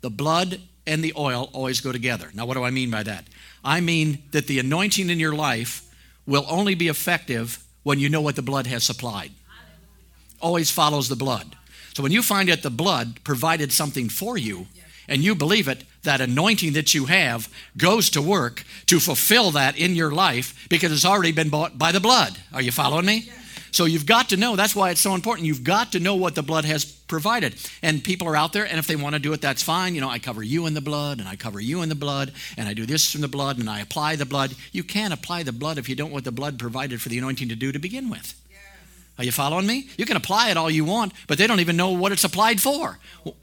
[0.00, 2.30] The blood and the oil always go together.
[2.34, 3.24] Now, what do I mean by that?
[3.64, 5.82] I mean that the anointing in your life
[6.26, 9.32] will only be effective when you know what the blood has supplied.
[10.40, 11.56] Always follows the blood.
[11.94, 14.66] So when you find that the blood provided something for you
[15.08, 19.78] and you believe it, that anointing that you have goes to work to fulfill that
[19.78, 22.36] in your life because it's already been bought by the blood.
[22.52, 23.30] Are you following me?
[23.76, 25.46] So you've got to know, that's why it's so important.
[25.46, 27.56] You've got to know what the blood has provided.
[27.82, 29.94] And people are out there, and if they want to do it, that's fine.
[29.94, 32.32] You know, I cover you in the blood, and I cover you in the blood,
[32.56, 34.54] and I do this from the blood, and I apply the blood.
[34.72, 37.50] You can't apply the blood if you don't want the blood provided for the anointing
[37.50, 38.32] to do to begin with.
[39.18, 39.88] Are you following me?
[39.96, 42.60] You can apply it all you want, but they don't even know what it's applied
[42.60, 42.98] for.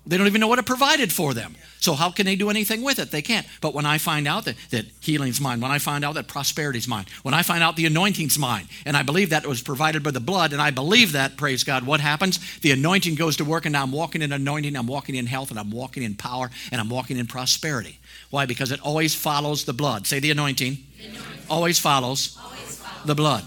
[0.06, 1.56] They don't even know what it provided for them.
[1.80, 3.12] So, how can they do anything with it?
[3.12, 3.46] They can't.
[3.60, 6.88] But when I find out that, that healing's mine, when I find out that prosperity's
[6.88, 10.04] mine, when I find out the anointing's mine, and I believe that it was provided
[10.04, 12.40] by the blood, and I believe that, praise God, what happens?
[12.60, 15.50] The anointing goes to work, and now I'm walking in anointing, I'm walking in health,
[15.50, 18.00] and I'm walking in power, and I'm walking in prosperity.
[18.30, 18.46] Why?
[18.46, 20.08] Because it always follows the blood.
[20.08, 21.24] Say the anointing, the anointing.
[21.50, 23.44] Always, follows always follows the blood.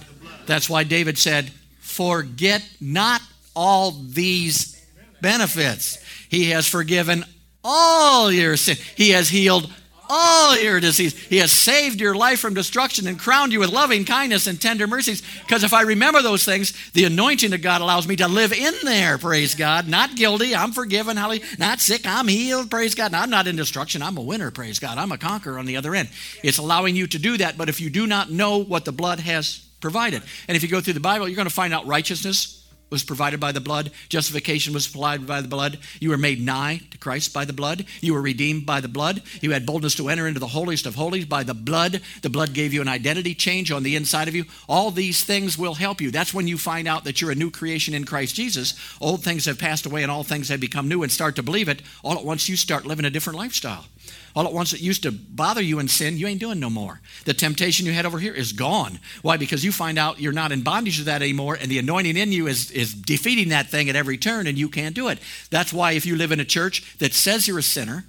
[0.46, 1.52] That's why David said,
[1.96, 3.22] forget not
[3.54, 4.86] all these
[5.22, 5.98] benefits.
[6.28, 7.24] He has forgiven
[7.64, 8.76] all your sin.
[8.94, 9.72] He has healed
[10.08, 11.18] all your disease.
[11.26, 14.86] He has saved your life from destruction and crowned you with loving kindness and tender
[14.86, 15.22] mercies.
[15.40, 18.74] Because if I remember those things, the anointing of God allows me to live in
[18.84, 19.88] there, praise God.
[19.88, 21.44] Not guilty, I'm forgiven, hallelujah.
[21.58, 23.14] Not sick, I'm healed, praise God.
[23.14, 24.98] I'm not in destruction, I'm a winner, praise God.
[24.98, 26.10] I'm a conqueror on the other end.
[26.44, 29.18] It's allowing you to do that, but if you do not know what the blood
[29.20, 30.22] has provided.
[30.48, 33.40] And if you go through the Bible, you're going to find out righteousness was provided
[33.40, 35.78] by the blood, justification was supplied by the blood.
[35.98, 37.84] You were made nigh to Christ by the blood.
[38.00, 39.22] You were redeemed by the blood.
[39.40, 42.00] You had boldness to enter into the holiest of holies by the blood.
[42.22, 44.44] The blood gave you an identity change on the inside of you.
[44.68, 46.10] All these things will help you.
[46.10, 48.74] That's when you find out that you're a new creation in Christ Jesus.
[49.00, 51.68] Old things have passed away and all things have become new and start to believe
[51.68, 51.82] it.
[52.04, 53.86] All at once you start living a different lifestyle.
[54.34, 57.00] All at once it used to bother you in sin, you ain't doing no more.
[57.24, 58.98] The temptation you had over here is gone.
[59.22, 59.36] Why?
[59.36, 62.32] Because you find out you're not in bondage to that anymore, and the anointing in
[62.32, 65.18] you is, is defeating that thing at every turn, and you can't do it.
[65.50, 68.04] That's why if you live in a church that says you're a sinner,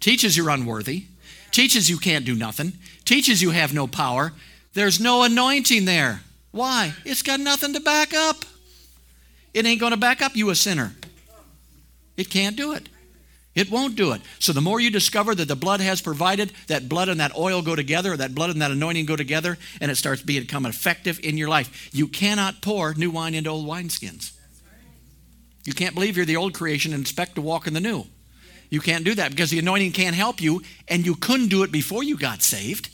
[0.00, 1.04] teaches you're unworthy,
[1.50, 4.32] teaches you can't do nothing, teaches you have no power,
[4.74, 6.20] there's no anointing there.
[6.50, 6.92] Why?
[7.04, 8.44] It's got nothing to back up.
[9.54, 10.92] It ain't going to back up you, a sinner.
[12.16, 12.88] It can't do it.
[13.58, 14.22] It won't do it.
[14.38, 17.60] So the more you discover that the blood has provided, that blood and that oil
[17.60, 21.36] go together, that blood and that anointing go together, and it starts becoming effective in
[21.36, 21.88] your life.
[21.92, 24.30] You cannot pour new wine into old wineskins.
[25.64, 28.06] You can't believe you're the old creation and expect to walk in the new.
[28.70, 31.72] You can't do that because the anointing can't help you, and you couldn't do it
[31.72, 32.90] before you got saved.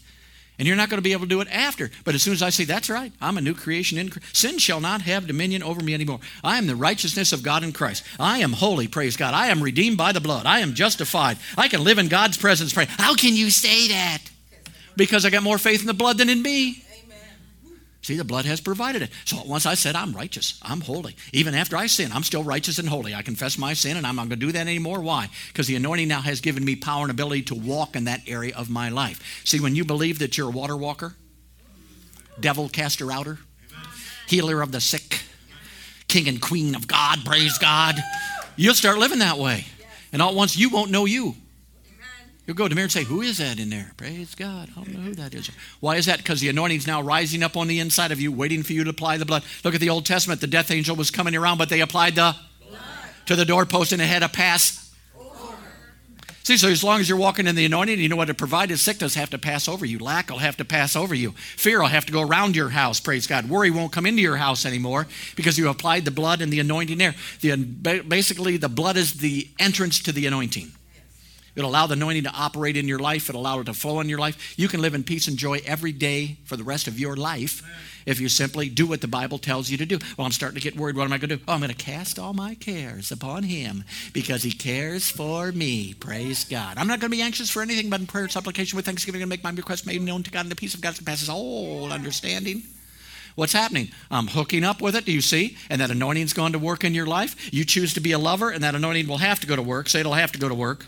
[0.58, 1.90] And you're not going to be able to do it after.
[2.04, 4.58] But as soon as I say, that's right, I'm a new creation in Christ, sin
[4.58, 6.20] shall not have dominion over me anymore.
[6.44, 8.04] I am the righteousness of God in Christ.
[8.20, 9.34] I am holy, praise God.
[9.34, 10.46] I am redeemed by the blood.
[10.46, 11.38] I am justified.
[11.58, 12.72] I can live in God's presence.
[12.72, 12.86] Pray.
[12.88, 14.18] How can you say that?
[14.96, 16.83] Because I got more faith in the blood than in me.
[18.04, 19.08] See, the blood has provided it.
[19.24, 21.16] So once I said, I'm righteous, I'm holy.
[21.32, 23.14] Even after I sin, I'm still righteous and holy.
[23.14, 25.00] I confess my sin and I'm not going to do that anymore.
[25.00, 25.30] Why?
[25.48, 28.54] Because the anointing now has given me power and ability to walk in that area
[28.54, 29.42] of my life.
[29.46, 31.14] See, when you believe that you're a water walker,
[32.38, 33.38] devil caster outer,
[34.26, 35.22] healer of the sick,
[36.06, 37.96] king and queen of God, praise God,
[38.54, 39.64] you'll start living that way.
[40.12, 41.36] And all at once, you won't know you.
[42.46, 43.92] You'll go to the mirror and say, Who is that in there?
[43.96, 44.68] Praise God.
[44.76, 45.50] I don't know who that is.
[45.80, 46.18] Why is that?
[46.18, 48.90] Because the anointing's now rising up on the inside of you, waiting for you to
[48.90, 49.44] apply the blood.
[49.64, 50.40] Look at the Old Testament.
[50.40, 52.78] The death angel was coming around, but they applied the blood
[53.26, 54.80] to the doorpost and it had a pass.
[56.42, 58.78] See, so as long as you're walking in the anointing, you know what it provided.
[58.78, 59.98] Sickness have to pass over you.
[59.98, 61.30] Lack will have to pass over you.
[61.30, 63.00] Fear will have to go around your house.
[63.00, 63.48] Praise God.
[63.48, 66.98] Worry won't come into your house anymore because you applied the blood and the anointing
[66.98, 67.14] there.
[67.40, 70.72] The, basically, the blood is the entrance to the anointing.
[71.56, 73.28] It'll allow the anointing to operate in your life.
[73.28, 74.58] It'll allow it to flow in your life.
[74.58, 77.62] You can live in peace and joy every day for the rest of your life
[78.06, 79.98] if you simply do what the Bible tells you to do.
[80.16, 80.96] Well, I'm starting to get worried.
[80.96, 81.42] What am I going to do?
[81.46, 85.94] Oh, I'm going to cast all my cares upon Him because He cares for me.
[85.94, 86.76] Praise God.
[86.76, 89.22] I'm not going to be anxious for anything but in prayer and supplication with thanksgiving
[89.22, 91.92] and make my request made known to God in the peace of God passes all
[91.92, 92.62] understanding.
[93.36, 93.88] What's happening?
[94.10, 95.04] I'm hooking up with it.
[95.04, 95.56] Do you see?
[95.68, 97.52] And that anointing's going to work in your life.
[97.52, 99.88] You choose to be a lover, and that anointing will have to go to work.
[99.88, 100.86] Say it'll have to go to work.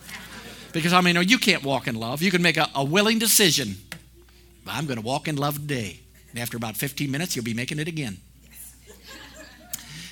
[0.77, 2.21] Because I mean, you can't walk in love.
[2.21, 3.77] You can make a, a willing decision.
[4.67, 6.01] I'm going to walk in love today.
[6.31, 8.19] And after about 15 minutes, you'll be making it again.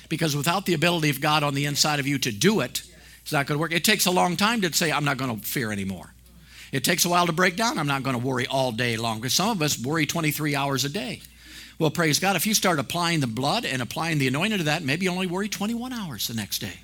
[0.09, 2.81] Because without the ability of God on the inside of you to do it,
[3.21, 3.73] it's not going to work.
[3.73, 6.15] It takes a long time to say, I'm not going to fear anymore.
[6.71, 7.77] It takes a while to break down.
[7.77, 9.19] I'm not going to worry all day long.
[9.19, 11.21] Because some of us worry 23 hours a day.
[11.77, 14.81] Well, praise God, if you start applying the blood and applying the anointing to that,
[14.81, 16.79] maybe you only worry 21 hours the next day.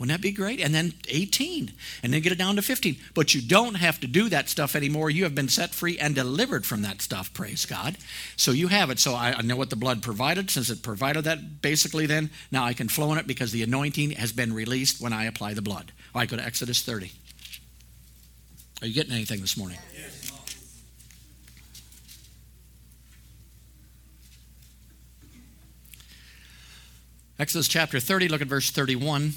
[0.00, 0.60] Wouldn't that be great?
[0.60, 2.96] And then 18, and then get it down to 15.
[3.12, 5.10] But you don't have to do that stuff anymore.
[5.10, 7.98] You have been set free and delivered from that stuff, praise God.
[8.34, 8.98] So you have it.
[8.98, 10.50] So I, I know what the blood provided.
[10.50, 14.12] Since it provided that, basically, then, now I can flow in it because the anointing
[14.12, 15.92] has been released when I apply the blood.
[16.14, 17.12] All right, go to Exodus 30.
[18.80, 19.76] Are you getting anything this morning?
[27.38, 29.34] Exodus chapter 30, look at verse 31.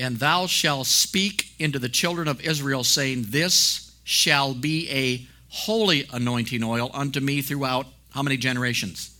[0.00, 6.06] And thou shalt speak into the children of Israel, saying, This shall be a holy
[6.10, 9.14] anointing oil unto me throughout how many generations?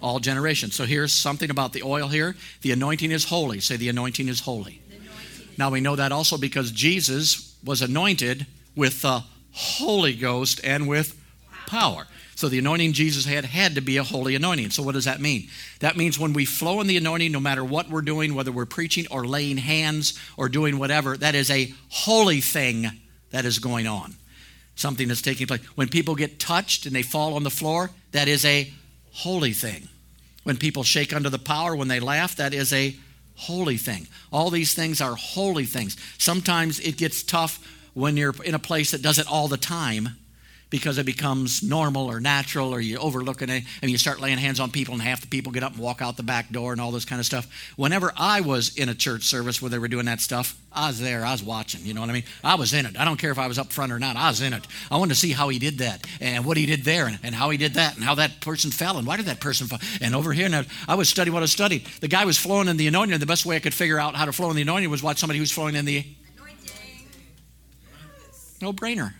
[0.00, 0.76] All generations.
[0.76, 2.36] So here's something about the oil here.
[2.62, 3.58] The anointing is holy.
[3.58, 4.80] Say, the anointing is holy.
[4.88, 5.54] Anointing.
[5.58, 11.20] Now we know that also because Jesus was anointed with the Holy Ghost and with
[11.66, 12.06] power.
[12.40, 14.70] So the anointing Jesus had had to be a holy anointing.
[14.70, 15.50] So what does that mean?
[15.80, 18.64] That means when we flow in the anointing, no matter what we're doing, whether we're
[18.64, 22.86] preaching or laying hands or doing whatever, that is a holy thing
[23.30, 24.14] that is going on.
[24.74, 25.60] Something that's taking place.
[25.74, 28.72] When people get touched and they fall on the floor, that is a
[29.12, 29.86] holy thing.
[30.42, 32.96] When people shake under the power, when they laugh, that is a
[33.36, 34.08] holy thing.
[34.32, 35.94] All these things are holy things.
[36.16, 40.16] Sometimes it gets tough when you're in a place that does it all the time
[40.70, 44.60] because it becomes normal or natural or you overlook it and you start laying hands
[44.60, 46.80] on people and half the people get up and walk out the back door and
[46.80, 47.48] all this kind of stuff.
[47.76, 51.00] Whenever I was in a church service where they were doing that stuff, I was
[51.00, 51.24] there.
[51.24, 51.84] I was watching.
[51.84, 52.24] You know what I mean?
[52.44, 52.98] I was in it.
[52.98, 54.16] I don't care if I was up front or not.
[54.16, 54.64] I was in it.
[54.90, 57.34] I wanted to see how he did that and what he did there and, and
[57.34, 59.80] how he did that and how that person fell and why did that person fall.
[60.00, 61.86] And over here, now I was studying what I studied.
[62.00, 63.14] The guy was flowing in the anointing.
[63.14, 65.02] And the best way I could figure out how to flow in the anointing was
[65.02, 66.04] watch somebody who's flowing in the
[66.36, 66.70] anointing.
[68.62, 69.14] No brainer.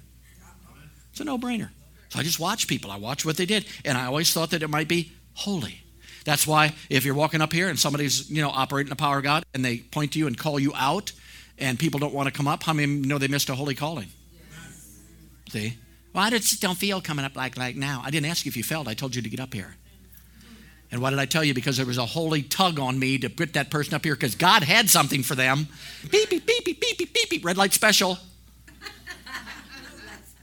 [1.10, 1.70] It's a no brainer.
[2.10, 2.90] So I just watch people.
[2.90, 3.66] I watch what they did.
[3.84, 5.82] And I always thought that it might be holy.
[6.24, 9.24] That's why if you're walking up here and somebody's, you know, operating the power of
[9.24, 11.12] God and they point to you and call you out
[11.58, 14.08] and people don't want to come up, how many know they missed a holy calling?
[14.50, 14.98] Yes.
[15.48, 15.78] See?
[16.12, 18.02] Well, I just don't feel coming up like, like now.
[18.04, 18.88] I didn't ask you if you felt.
[18.88, 19.76] I told you to get up here.
[20.92, 21.54] And why did I tell you?
[21.54, 24.34] Because there was a holy tug on me to get that person up here because
[24.34, 25.68] God had something for them.
[26.10, 28.18] Beep, beep, beep, beep, beep, beep, beep, red light special.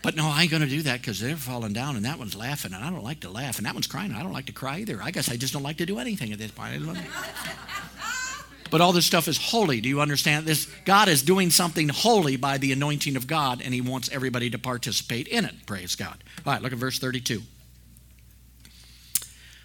[0.08, 2.34] But no, I ain't going to do that because they're falling down and that one's
[2.34, 4.14] laughing and I don't like to laugh and that one's crying.
[4.14, 5.02] I don't like to cry either.
[5.04, 6.82] I guess I just don't like to do anything at this point.
[8.72, 9.82] but all this stuff is holy.
[9.82, 10.72] Do you understand this?
[10.86, 14.58] God is doing something holy by the anointing of God and he wants everybody to
[14.58, 15.66] participate in it.
[15.66, 16.24] Praise God.
[16.46, 17.42] All right, look at verse 32.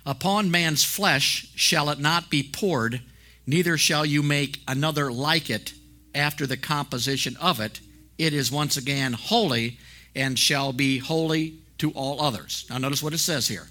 [0.05, 3.01] Upon man's flesh shall it not be poured,
[3.47, 5.73] neither shall you make another like it
[6.17, 7.79] after the composition of it.
[8.19, 9.79] It is once again holy
[10.15, 12.67] and shall be holy to all others.
[12.71, 13.67] Now, notice what it says here.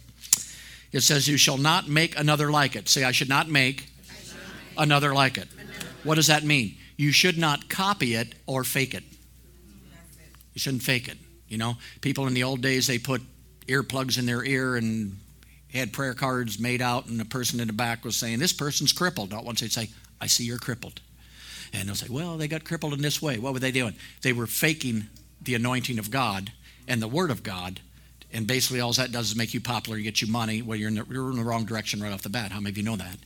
[0.92, 2.90] It says, You shall not make another like it.
[2.90, 3.88] Say, I should not make
[4.78, 5.48] another like it.
[6.04, 6.76] What does that mean?
[6.98, 9.04] You should not copy it or fake it.
[10.54, 11.18] You shouldn't fake it.
[11.48, 13.22] You know, people in the old days, they put
[13.68, 15.18] earplugs in their ear and
[15.74, 18.92] had prayer cards made out, and the person in the back was saying, This person's
[18.92, 19.32] crippled.
[19.32, 21.00] Not once they'd say, I see you're crippled.
[21.74, 23.38] And they'll say, Well, they got crippled in this way.
[23.38, 23.96] What were they doing?
[24.22, 25.08] They were faking
[25.42, 26.52] the anointing of God
[26.88, 27.80] and the Word of God.
[28.34, 30.62] And basically, all that does is make you popular, get you money.
[30.62, 32.52] Well, you're in the, you're in the wrong direction right off the bat.
[32.52, 33.18] How many of you know that?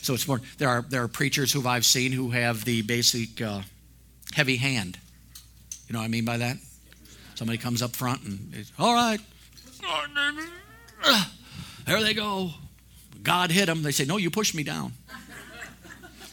[0.00, 0.40] So it's more.
[0.58, 3.62] There are there are preachers who I've seen who have the basic uh,
[4.34, 4.98] heavy hand.
[5.88, 6.56] You know what I mean by that?
[7.34, 9.18] Somebody comes up front and all right,
[11.86, 12.50] there they go.
[13.22, 13.82] God hit them.
[13.82, 14.92] They say, "No, you pushed me down."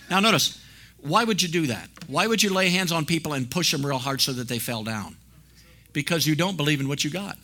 [0.09, 0.61] Now notice,
[0.99, 1.89] why would you do that?
[2.07, 4.59] Why would you lay hands on people and push them real hard so that they
[4.59, 5.15] fell down?
[5.93, 7.37] Because you don't believe in what you got.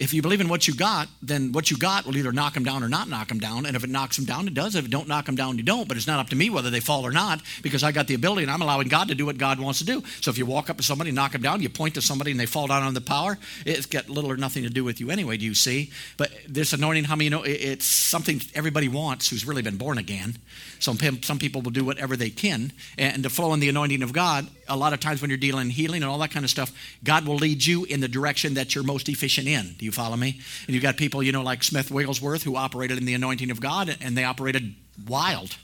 [0.00, 2.64] If you believe in what you got, then what you got will either knock them
[2.64, 3.66] down or not knock them down.
[3.66, 4.74] And if it knocks them down, it does.
[4.74, 5.86] If it don't knock them down, you don't.
[5.86, 8.14] But it's not up to me whether they fall or not because I got the
[8.14, 10.02] ability and I'm allowing God to do what God wants to do.
[10.22, 12.40] So if you walk up to somebody, knock them down, you point to somebody and
[12.40, 15.10] they fall down on the power, it's got little or nothing to do with you
[15.10, 15.90] anyway, do you see?
[16.16, 19.98] But this anointing, how many you know, it's something everybody wants who's really been born
[19.98, 20.38] again.
[20.78, 22.72] Some, some people will do whatever they can.
[22.96, 25.66] And to flow in the anointing of God, a lot of times when you're dealing
[25.66, 26.72] in healing and all that kind of stuff,
[27.04, 29.74] God will lead you in the direction that you're most efficient in.
[29.78, 30.40] Do you follow me?
[30.66, 33.60] And you've got people, you know, like Smith Wigglesworth, who operated in the anointing of
[33.60, 34.74] God, and they operated
[35.06, 35.56] wild.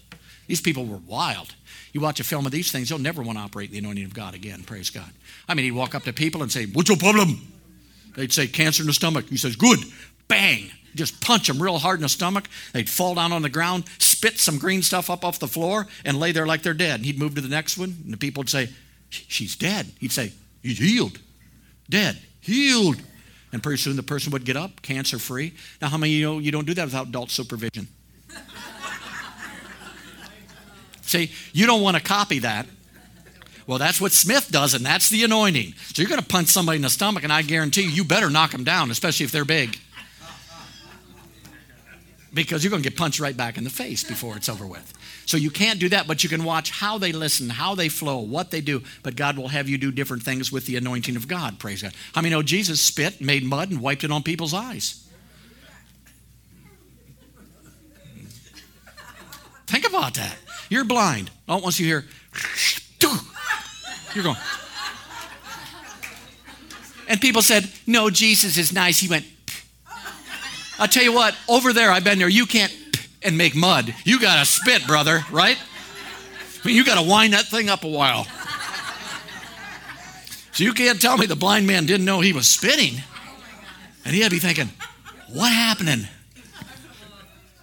[0.47, 1.55] These people were wild.
[1.93, 4.05] You watch a film of these things, you'll never want to operate in the anointing
[4.05, 4.63] of God again.
[4.63, 5.11] Praise God.
[5.49, 7.41] I mean, he'd walk up to people and say, What's your problem?
[8.15, 9.27] They'd say, Cancer in the stomach.
[9.29, 9.79] He says, Good.
[10.29, 12.49] Bang just punch them real hard in the stomach.
[12.73, 16.19] They'd fall down on the ground, spit some green stuff up off the floor, and
[16.19, 16.97] lay there like they're dead.
[16.97, 18.71] And he'd move to the next one, and the people would say,
[19.09, 19.87] She's dead.
[20.01, 21.21] He'd say, He's healed.
[21.89, 22.19] Dead.
[22.41, 23.01] Healed.
[23.57, 25.55] And pretty soon the person would get up, cancer free.
[25.81, 27.89] Now, how many you know you don't do that without adult supervision?
[31.01, 32.67] See, you don't want to copy that.
[33.67, 35.73] Well, that's what Smith does, and that's the anointing.
[35.95, 38.29] So you're going to punch somebody in the stomach, and I guarantee you, you better
[38.29, 39.79] knock them down, especially if they're big
[42.35, 44.93] because you're going to get punched right back in the face before it's over with.
[45.27, 48.19] So you can't do that, but you can watch how they listen, how they flow,
[48.19, 48.85] what they do.
[49.03, 51.59] But God will have you do different things with the anointing of God.
[51.59, 51.93] Praise God.
[52.15, 55.03] How many know Jesus spit, made mud, and wiped it on people's eyes?
[59.67, 60.37] Think about that.
[60.71, 61.33] You're blind.
[61.49, 62.05] Oh, once you hear,
[64.15, 64.37] you're going.
[67.09, 69.01] And people said, No, Jesus is nice.
[69.01, 69.25] He went,
[70.79, 72.73] I'll tell you what, over there, I've been there, you can't
[73.27, 73.95] and make mud.
[74.05, 75.59] You got to spit, brother, right?
[75.59, 78.27] I mean, you got to wind that thing up a while.
[80.53, 83.03] So you can't tell me the blind man didn't know he was spitting.
[84.05, 84.71] And he had to be thinking,
[85.33, 86.07] what happening?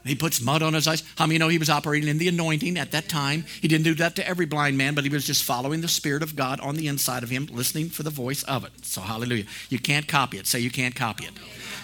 [0.05, 1.01] He puts mud on his eyes.
[1.17, 3.45] How many know he was operating in the anointing at that time?
[3.61, 6.21] He didn't do that to every blind man, but he was just following the Spirit
[6.21, 8.71] of God on the inside of him, listening for the voice of it.
[8.81, 9.45] So, hallelujah.
[9.69, 10.45] You can't copy it.
[10.45, 11.31] Say you can't copy it.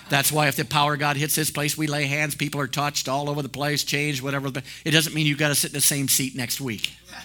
[0.10, 2.68] That's why if the power of God hits this place, we lay hands, people are
[2.68, 4.48] touched all over the place, changed, whatever.
[4.84, 6.94] It doesn't mean you've got to sit in the same seat next week.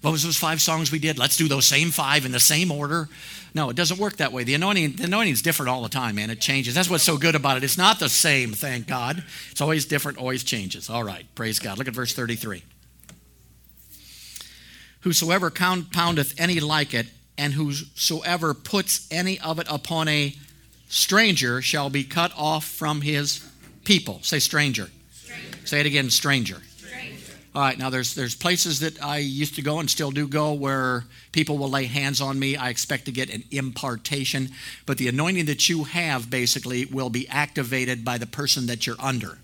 [0.00, 1.18] What was those five songs we did?
[1.18, 3.08] Let's do those same five in the same order.
[3.52, 4.44] No, it doesn't work that way.
[4.44, 6.30] The anointing, the anointing is different all the time, man.
[6.30, 6.72] It changes.
[6.72, 7.64] That's what's so good about it.
[7.64, 9.24] It's not the same, thank God.
[9.50, 10.88] It's always different, always changes.
[10.88, 11.78] All right, praise God.
[11.78, 12.62] Look at verse 33.
[15.00, 20.34] Whosoever compoundeth any like it and whosoever puts any of it upon a
[20.88, 23.48] stranger shall be cut off from his
[23.84, 24.18] people.
[24.22, 24.90] Say stranger.
[25.12, 25.58] stranger.
[25.66, 26.60] Say it again, stranger.
[26.76, 27.32] stranger.
[27.54, 30.52] All right, now there's there's places that I used to go and still do go
[30.52, 32.56] where people will lay hands on me.
[32.56, 34.50] I expect to get an impartation,
[34.84, 39.00] but the anointing that you have basically will be activated by the person that you're
[39.00, 39.38] under.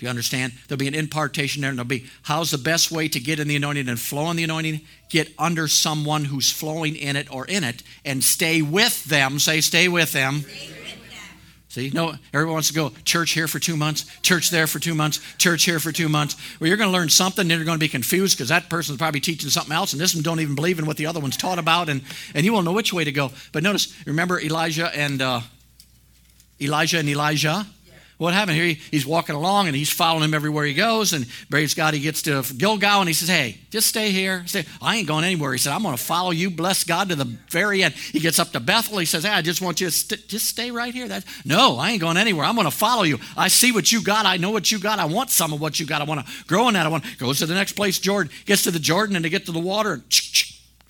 [0.00, 0.54] Do you understand?
[0.66, 3.48] There'll be an impartation there, and there'll be how's the best way to get in
[3.48, 4.80] the anointing and flow in the anointing?
[5.10, 9.38] Get under someone who's flowing in it or in it and stay with them.
[9.38, 10.46] Say, stay with them.
[11.68, 14.94] See, no, everyone wants to go church here for two months, church there for two
[14.94, 16.34] months, church here for two months.
[16.58, 18.96] Well, you're going to learn something, then you're going to be confused because that person's
[18.96, 21.36] probably teaching something else, and this one don't even believe in what the other one's
[21.36, 22.00] taught about, and,
[22.34, 23.30] and you won't know which way to go.
[23.52, 25.42] But notice, remember Elijah and uh,
[26.58, 27.66] Elijah and Elijah?
[28.20, 28.76] What happened here?
[28.90, 31.14] He's walking along and he's following him everywhere he goes.
[31.14, 34.42] And praise God, he gets to Gilgal and he says, Hey, just stay here.
[34.44, 34.66] Stay.
[34.82, 35.52] I ain't going anywhere.
[35.52, 37.94] He said, I'm going to follow you, bless God, to the very end.
[37.94, 38.98] He gets up to Bethel.
[38.98, 41.08] He says, Hey, I just want you to st- just stay right here.
[41.08, 42.44] That's, no, I ain't going anywhere.
[42.44, 43.18] I'm going to follow you.
[43.38, 44.26] I see what you got.
[44.26, 44.98] I know what you got.
[44.98, 46.02] I want some of what you got.
[46.02, 46.84] I want to grow in that.
[46.84, 48.30] I want goes to the next place, Jordan.
[48.44, 50.04] Gets to the Jordan and to get to the water and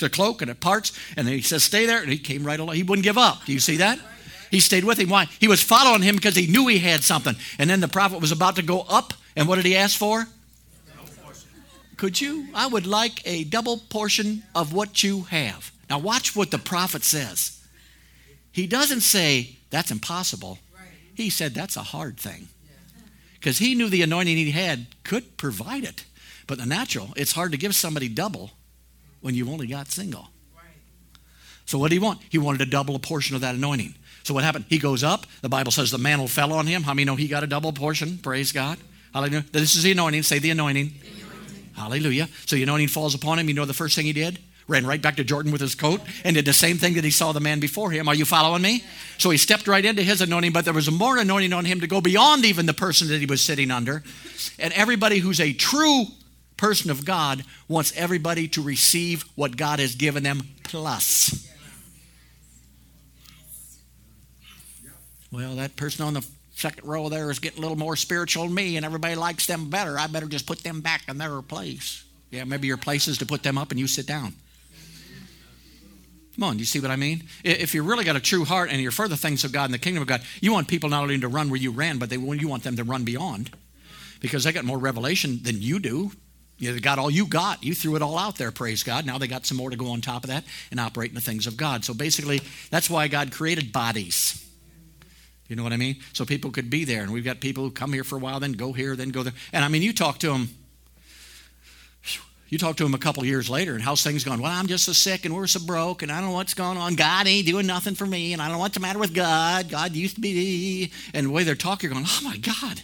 [0.01, 0.99] the cloak and it parts.
[1.17, 2.03] And he says, Stay there.
[2.03, 2.75] And he came right along.
[2.75, 3.45] He wouldn't give up.
[3.45, 4.01] Do you see that?
[4.51, 5.09] He stayed with him.
[5.09, 5.27] Why?
[5.39, 7.37] He was following him because he knew he had something.
[7.59, 10.27] And then the prophet was about to go up, and what did he ask for?
[11.97, 12.49] Could you?
[12.55, 15.71] I would like a double portion of what you have.
[15.89, 17.61] Now, watch what the prophet says.
[18.53, 20.59] He doesn't say, that's impossible.
[21.15, 22.49] He said, that's a hard thing.
[23.35, 26.05] Because he knew the anointing he had could provide it.
[26.47, 28.51] But the natural, it's hard to give somebody double
[29.21, 30.29] when you've only got single.
[31.67, 32.21] So, what did he want?
[32.29, 33.95] He wanted a double a portion of that anointing.
[34.23, 34.67] So what happened?
[34.69, 35.27] He goes up.
[35.43, 36.83] The Bible says the mantle fell on him.
[36.83, 38.19] How many know he got a double portion?
[38.19, 38.79] Praise God.
[39.13, 39.45] Hallelujah.
[39.53, 40.23] This is the anointing.
[40.23, 40.93] Say the anointing.
[41.01, 41.71] The anointing.
[41.75, 42.29] Hallelujah.
[42.47, 43.49] So the anointing falls upon him.
[43.49, 44.39] You know the first thing he did?
[44.69, 47.11] Ran right back to Jordan with his coat and did the same thing that he
[47.11, 48.09] saw the man before him.
[48.09, 48.85] Are you following me?
[49.19, 51.89] So he stepped right into his anointing, but there was more anointing on him to
[51.89, 54.05] go beyond even the person that he was sitting under.
[54.61, 56.05] And everybody who's a true
[56.57, 61.50] person of God wants everybody to receive what God has given them plus.
[65.33, 68.55] Well, that person on the second row there is getting a little more spiritual than
[68.55, 69.99] me, and everybody likes them better.
[69.99, 72.05] I better just put them back in their place.
[72.31, 74.35] Yeah, maybe your place is to put them up and you sit down.
[76.37, 77.25] Come on, do you see what I mean?
[77.45, 79.75] If you really got a true heart and you're for the things of God and
[79.75, 82.09] the kingdom of God, you want people not only to run where you ran, but
[82.09, 83.51] they, you want them to run beyond
[84.21, 86.13] because they got more revelation than you do.
[86.57, 87.65] You got all you got.
[87.65, 89.07] You threw it all out there, praise God.
[89.07, 91.21] Now they got some more to go on top of that and operate in the
[91.21, 91.85] things of God.
[91.85, 94.47] So basically, that's why God created bodies.
[95.51, 95.97] You know what I mean?
[96.13, 97.03] So people could be there.
[97.03, 99.23] And we've got people who come here for a while, then go here, then go
[99.23, 99.35] there.
[99.53, 100.49] And I mean, you talk to them
[102.51, 104.43] you talk to them a couple years later, and how's things going?
[104.43, 106.79] Well, I'm just so sick, and we're so broke, and I don't know what's going
[106.79, 106.97] on.
[106.97, 109.71] God ain't doing nothing for me, and I don't know what's the matter with God.
[109.71, 110.91] God used to be.
[111.15, 112.83] And the way they're talking, you're going, oh my God,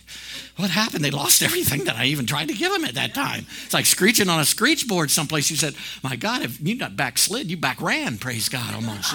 [0.54, 1.04] what happened?
[1.04, 3.44] They lost everything that I even tried to give them at that time.
[3.64, 5.50] It's like screeching on a screech board someplace.
[5.50, 9.14] You said, my God, if you not backslid, you back ran, praise God, almost.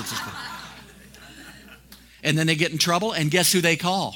[2.23, 4.15] And then they get in trouble, and guess who they call?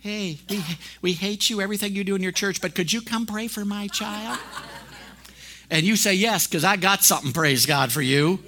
[0.00, 0.64] Hey, we,
[1.02, 3.64] we hate you, everything you do in your church, but could you come pray for
[3.64, 4.38] my child?
[5.70, 8.38] And you say yes, because I got something, praise God, for you.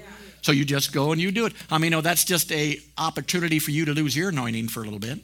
[0.43, 1.53] So you just go and you do it.
[1.71, 4.85] I mean, no, that's just a opportunity for you to lose your anointing for a
[4.85, 5.19] little bit.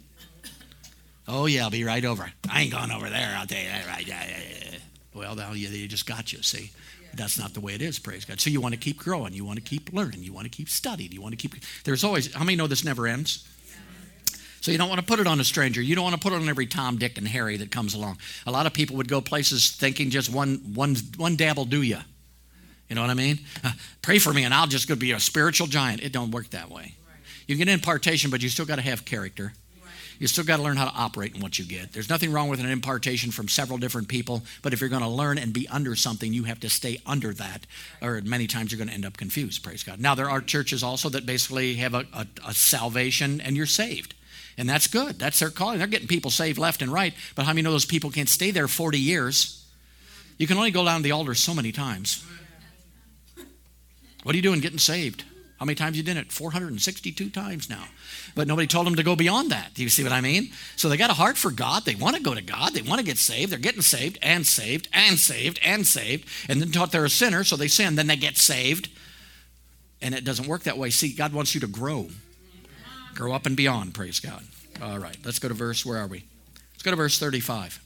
[1.26, 2.30] Oh yeah, I'll be right over.
[2.50, 3.34] I ain't going over there.
[3.38, 4.80] I'll tell you that right.
[5.14, 6.42] Well, now you just got you.
[6.42, 6.70] See,
[7.16, 7.98] that's not the way it is.
[7.98, 8.40] Praise God.
[8.40, 9.32] So you want to keep growing.
[9.32, 10.22] You want to keep learning.
[10.22, 11.12] You want to keep studying.
[11.12, 11.54] You want to keep.
[11.84, 12.32] There's always.
[12.34, 13.48] How many know this never ends?
[14.60, 15.80] So you don't want to put it on a stranger.
[15.80, 18.18] You don't want to put it on every Tom, Dick, and Harry that comes along.
[18.46, 21.82] A lot of people would go places thinking just one, one, one dab will do
[21.82, 21.98] you.
[22.88, 23.38] You know what I mean?
[23.62, 26.02] Uh, pray for me and I'll just go be a spiritual giant.
[26.02, 26.94] It don't work that way.
[27.46, 29.52] You get impartation, but you still got to have character.
[30.18, 31.92] You still got to learn how to operate in what you get.
[31.92, 35.08] There's nothing wrong with an impartation from several different people, but if you're going to
[35.08, 37.66] learn and be under something, you have to stay under that,
[38.00, 39.62] or many times you're going to end up confused.
[39.62, 40.00] Praise God.
[40.00, 44.14] Now there are churches also that basically have a, a, a salvation and you're saved.
[44.58, 45.18] And that's good.
[45.18, 45.78] That's their calling.
[45.78, 47.12] They're getting people saved left and right.
[47.34, 49.66] But how many know those people can't stay there 40 years?
[50.38, 52.24] You can only go down to the altar so many times.
[54.22, 55.24] What are you doing getting saved?
[55.58, 56.32] How many times you did it?
[56.32, 57.84] 462 times now.
[58.34, 59.72] But nobody told them to go beyond that.
[59.72, 60.50] Do you see what I mean?
[60.76, 61.84] So they got a heart for God.
[61.84, 62.74] They want to go to God.
[62.74, 63.50] They want to get saved.
[63.50, 66.28] They're getting saved and saved and saved and saved.
[66.48, 67.94] And then taught they're a sinner, so they sin.
[67.94, 68.90] Then they get saved.
[70.02, 70.90] And it doesn't work that way.
[70.90, 72.08] See, God wants you to grow.
[73.14, 74.44] Grow up and beyond, praise God.
[74.82, 76.24] All right, let's go to verse, where are we?
[76.74, 77.80] Let's go to verse 35.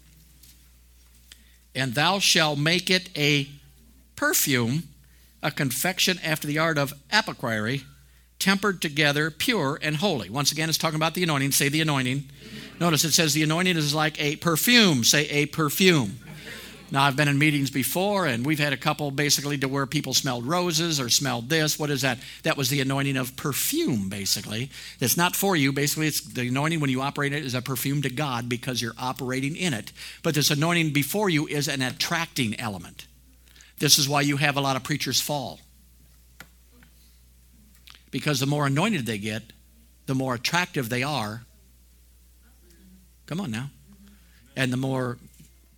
[1.76, 3.48] And thou shalt make it a
[4.16, 4.88] perfume,
[5.42, 7.82] a confection after the art of apothecary,
[8.38, 10.30] tempered together, pure and holy.
[10.30, 11.52] Once again, it's talking about the anointing.
[11.52, 12.24] Say the anointing.
[12.80, 15.04] Notice it says the anointing is like a perfume.
[15.04, 16.18] Say a perfume.
[16.92, 20.12] Now, I've been in meetings before, and we've had a couple basically to where people
[20.12, 21.78] smelled roses or smelled this.
[21.78, 22.18] What is that?
[22.42, 24.70] That was the anointing of perfume, basically.
[24.98, 25.72] It's not for you.
[25.72, 28.94] Basically, it's the anointing when you operate it is a perfume to God because you're
[28.98, 29.92] operating in it.
[30.24, 33.06] But this anointing before you is an attracting element.
[33.80, 35.58] This is why you have a lot of preachers fall.
[38.10, 39.42] Because the more anointed they get,
[40.06, 41.42] the more attractive they are.
[43.26, 43.70] Come on now.
[44.54, 45.18] And the more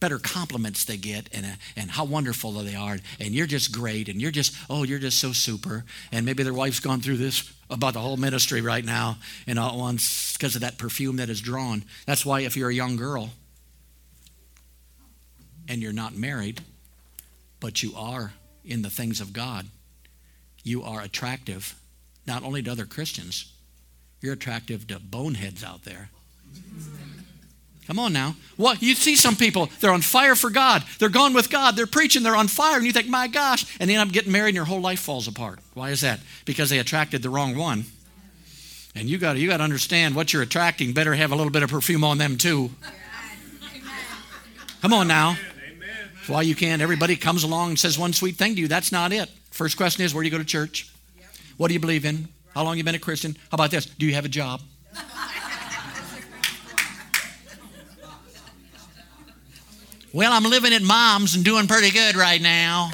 [0.01, 4.09] better compliments they get and, uh, and how wonderful they are and you're just great
[4.09, 7.53] and you're just oh you're just so super and maybe their wife's gone through this
[7.71, 11.31] about the whole ministry right now and all at once because of that perfume that
[11.31, 13.31] is drawn that's why if you're a young girl
[15.69, 16.61] and you're not married
[17.63, 18.33] but you are
[18.65, 19.67] in the things of god
[20.63, 21.75] you are attractive
[22.27, 23.53] not only to other christians
[24.21, 26.11] you're attractive to boneheads out there
[27.87, 28.37] Come on now.
[28.57, 30.85] What you see some people, they're on fire for God.
[30.99, 31.75] They're gone with God.
[31.75, 34.31] They're preaching, they're on fire, and you think, my gosh, and they end up getting
[34.31, 35.59] married and your whole life falls apart.
[35.75, 36.21] Why is that?
[36.45, 37.85] Because they attracted the wrong one.
[38.95, 40.93] And you got you got to understand what you're attracting.
[40.93, 42.71] Better have a little bit of perfume on them too.
[44.83, 45.37] Come on now.
[46.23, 46.81] That's why you can't.
[46.81, 48.69] Everybody comes along and says one sweet thing to you.
[48.69, 49.29] That's not it.
[49.51, 50.89] First question is, where do you go to church?
[51.57, 52.29] What do you believe in?
[52.55, 53.37] How long you been a Christian?
[53.51, 53.87] How about this?
[53.87, 54.61] Do you have a job?
[60.15, 62.91] Well, I'm living at mom's and doing pretty good right now.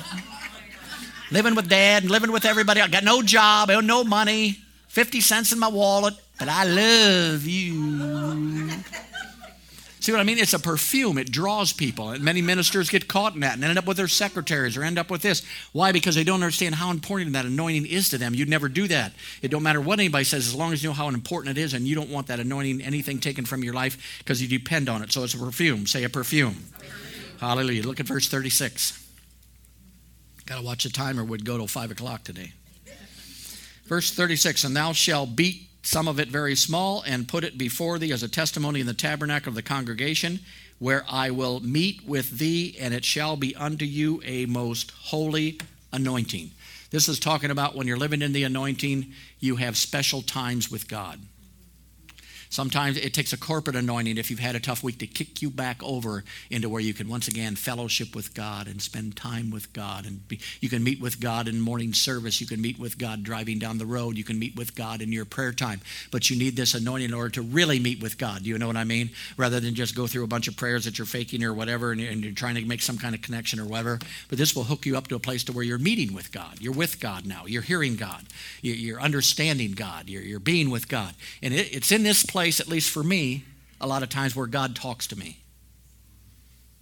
[1.32, 2.80] living with dad and living with everybody.
[2.80, 4.56] I got no job, no money,
[4.86, 8.70] 50 cents in my wallet, but I love you.
[10.08, 10.38] See what I mean?
[10.38, 11.18] It's a perfume.
[11.18, 12.08] It draws people.
[12.08, 14.98] And many ministers get caught in that and end up with their secretaries or end
[14.98, 15.42] up with this.
[15.72, 15.92] Why?
[15.92, 18.34] Because they don't understand how important that anointing is to them.
[18.34, 19.12] You'd never do that.
[19.42, 21.74] It don't matter what anybody says, as long as you know how important it is
[21.74, 25.02] and you don't want that anointing, anything taken from your life, because you depend on
[25.02, 25.12] it.
[25.12, 25.86] So it's a perfume.
[25.86, 26.56] Say a perfume.
[27.38, 27.82] Hallelujah.
[27.82, 29.06] Look at verse 36.
[30.46, 32.54] Got to watch the timer, would go till 5 o'clock today.
[33.84, 37.98] Verse 36 And thou shalt beat some of it very small, and put it before
[37.98, 40.38] thee as a testimony in the tabernacle of the congregation,
[40.78, 45.58] where I will meet with thee, and it shall be unto you a most holy
[45.90, 46.50] anointing.
[46.90, 50.88] This is talking about when you're living in the anointing, you have special times with
[50.88, 51.20] God.
[52.50, 55.50] Sometimes it takes a corporate anointing if you've had a tough week to kick you
[55.50, 59.72] back over into where you can once again fellowship with God and spend time with
[59.72, 60.06] God.
[60.06, 62.40] And be, you can meet with God in morning service.
[62.40, 64.16] You can meet with God driving down the road.
[64.16, 65.80] You can meet with God in your prayer time.
[66.10, 68.42] But you need this anointing in order to really meet with God.
[68.42, 69.10] Do you know what I mean?
[69.36, 72.00] Rather than just go through a bunch of prayers that you're faking or whatever and,
[72.00, 73.98] you're trying to make some kind of connection or whatever.
[74.28, 76.60] But this will hook you up to a place to where you're meeting with God.
[76.60, 77.44] You're with God now.
[77.46, 78.24] You're hearing God.
[78.62, 80.08] You're understanding God.
[80.08, 81.14] You're, being with God.
[81.42, 83.42] And it, it's in this place place, at least for me,
[83.80, 85.38] a lot of times where God talks to me.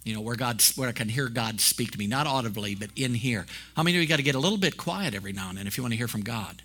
[0.03, 2.91] You know, where God where I can hear God speak to me, not audibly, but
[2.95, 3.47] in here.
[3.75, 5.65] How many of you got to get a little bit quiet every now and then
[5.65, 6.61] if you want to hear from God?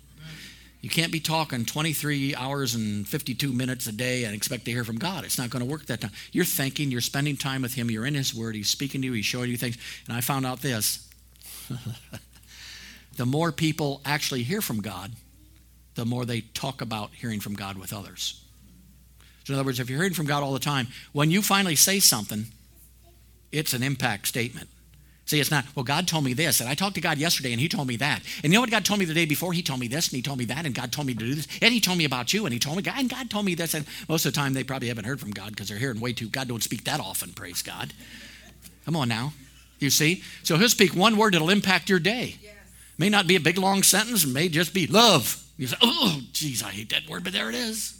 [0.81, 4.83] You can't be talking 23 hours and 52 minutes a day and expect to hear
[4.83, 5.25] from God.
[5.25, 6.11] It's not going to work that time.
[6.31, 9.13] You're thinking, you're spending time with Him, you're in His Word, He's speaking to you,
[9.13, 9.79] He's showing you things.
[10.07, 11.09] And I found out this
[13.17, 15.13] the more people actually hear from God,
[15.95, 18.42] the more they talk about hearing from God with others.
[19.43, 21.75] So in other words, if you're hearing from God all the time, when you finally
[21.75, 22.45] say something,
[23.51, 24.69] it's an impact statement.
[25.25, 27.61] See, it's not, well, God told me this, and I talked to God yesterday, and
[27.61, 28.21] He told me that.
[28.43, 29.53] And you know what God told me the day before?
[29.53, 31.33] He told me this, and He told me that, and God told me to do
[31.33, 33.45] this, and He told me about you, and He told me, God, and God told
[33.45, 33.73] me this.
[33.73, 36.11] And most of the time, they probably haven't heard from God because they're hearing way
[36.11, 37.93] too, God don't speak that often, praise God.
[38.85, 39.31] Come on now.
[39.79, 40.23] You see?
[40.43, 42.35] So He'll speak one word that'll impact your day.
[42.41, 42.55] Yes.
[42.97, 45.41] May not be a big, long sentence, may just be love.
[45.57, 47.97] You say, oh, geez, I hate that word, but there it is.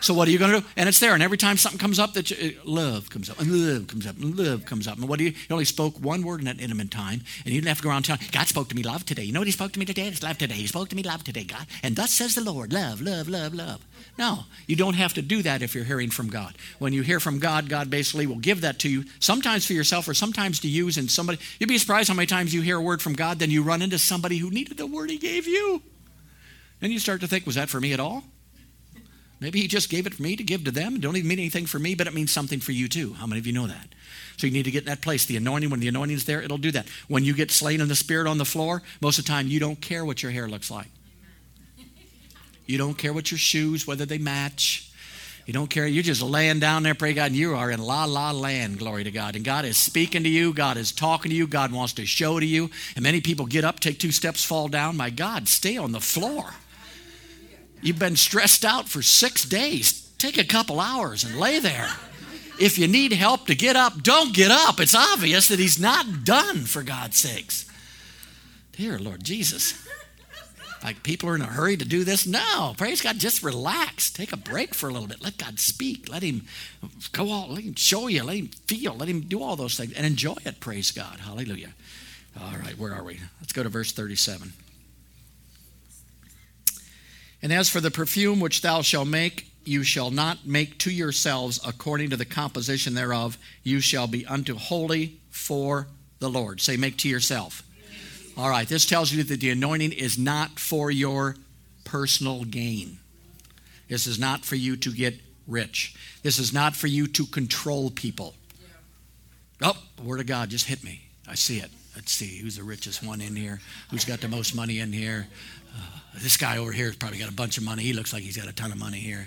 [0.00, 0.66] So what are you going to do?
[0.76, 1.12] And it's there.
[1.12, 4.06] And every time something comes up, that you, uh, love comes up, and love comes
[4.06, 4.96] up, and love comes up.
[4.96, 5.30] And what do you?
[5.30, 7.90] You only spoke one word in that intimate time, and you didn't have to go
[7.90, 8.22] around telling.
[8.32, 9.24] God spoke to me love today.
[9.24, 10.08] You know what He spoke to me today?
[10.08, 10.54] It's love today.
[10.54, 11.66] He spoke to me love today, God.
[11.82, 13.86] And thus says the Lord, love, love, love, love.
[14.16, 16.54] No, you don't have to do that if you're hearing from God.
[16.78, 20.08] When you hear from God, God basically will give that to you, sometimes for yourself
[20.08, 20.96] or sometimes to use.
[20.96, 23.50] And somebody, you'd be surprised how many times you hear a word from God, then
[23.50, 25.82] you run into somebody who needed the word He gave you.
[26.80, 28.24] And you start to think, was that for me at all?
[29.40, 30.96] Maybe he just gave it for me to give to them.
[30.96, 33.14] It don't even mean anything for me, but it means something for you too.
[33.14, 33.88] How many of you know that?
[34.36, 35.24] So you need to get in that place.
[35.24, 36.86] The anointing, when the anointing's there, it'll do that.
[37.08, 39.58] When you get slain in the spirit on the floor, most of the time you
[39.58, 40.88] don't care what your hair looks like.
[42.66, 44.90] You don't care what your shoes, whether they match.
[45.46, 45.86] You don't care.
[45.86, 49.04] You're just laying down there, pray God, and you are in la la land, glory
[49.04, 49.34] to God.
[49.34, 50.52] And God is speaking to you.
[50.52, 51.46] God is talking to you.
[51.46, 52.70] God wants to show to you.
[52.94, 54.96] And many people get up, take two steps, fall down.
[54.96, 56.54] My God, stay on the floor.
[57.82, 60.10] You've been stressed out for six days.
[60.18, 61.88] Take a couple hours and lay there.
[62.58, 64.80] If you need help to get up, don't get up.
[64.80, 67.64] It's obvious that he's not done, for God's sakes.
[68.72, 69.86] Dear Lord Jesus.
[70.82, 72.26] Like people are in a hurry to do this?
[72.26, 72.74] No.
[72.76, 73.18] Praise God.
[73.18, 74.10] Just relax.
[74.10, 75.22] Take a break for a little bit.
[75.22, 76.10] Let God speak.
[76.10, 76.46] Let Him
[77.12, 78.22] go all, let Him show you.
[78.24, 78.94] Let Him feel.
[78.94, 80.60] Let Him do all those things and enjoy it.
[80.60, 81.20] Praise God.
[81.20, 81.74] Hallelujah.
[82.40, 83.20] All right, where are we?
[83.40, 84.52] Let's go to verse 37.
[87.42, 91.60] And as for the perfume which thou shalt make, you shall not make to yourselves
[91.66, 93.38] according to the composition thereof.
[93.62, 95.86] You shall be unto holy for
[96.18, 96.60] the Lord.
[96.60, 97.62] Say, make to yourself.
[98.36, 101.36] All right, this tells you that the anointing is not for your
[101.84, 102.98] personal gain.
[103.88, 105.94] This is not for you to get rich.
[106.22, 108.34] This is not for you to control people.
[109.60, 111.02] Oh, the word of God just hit me.
[111.28, 111.70] I see it.
[111.96, 113.60] Let's see who's the richest one in here.
[113.90, 115.26] Who's got the most money in here?
[115.76, 117.82] Uh, this guy over here has probably got a bunch of money.
[117.82, 119.26] He looks like he's got a ton of money here.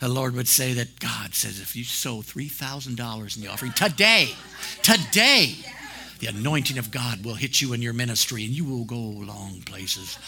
[0.00, 4.28] The Lord would say that God says if you sow $3,000 in the offering today,
[4.82, 5.54] today,
[6.20, 9.62] the anointing of God will hit you in your ministry and you will go long
[9.66, 10.18] places.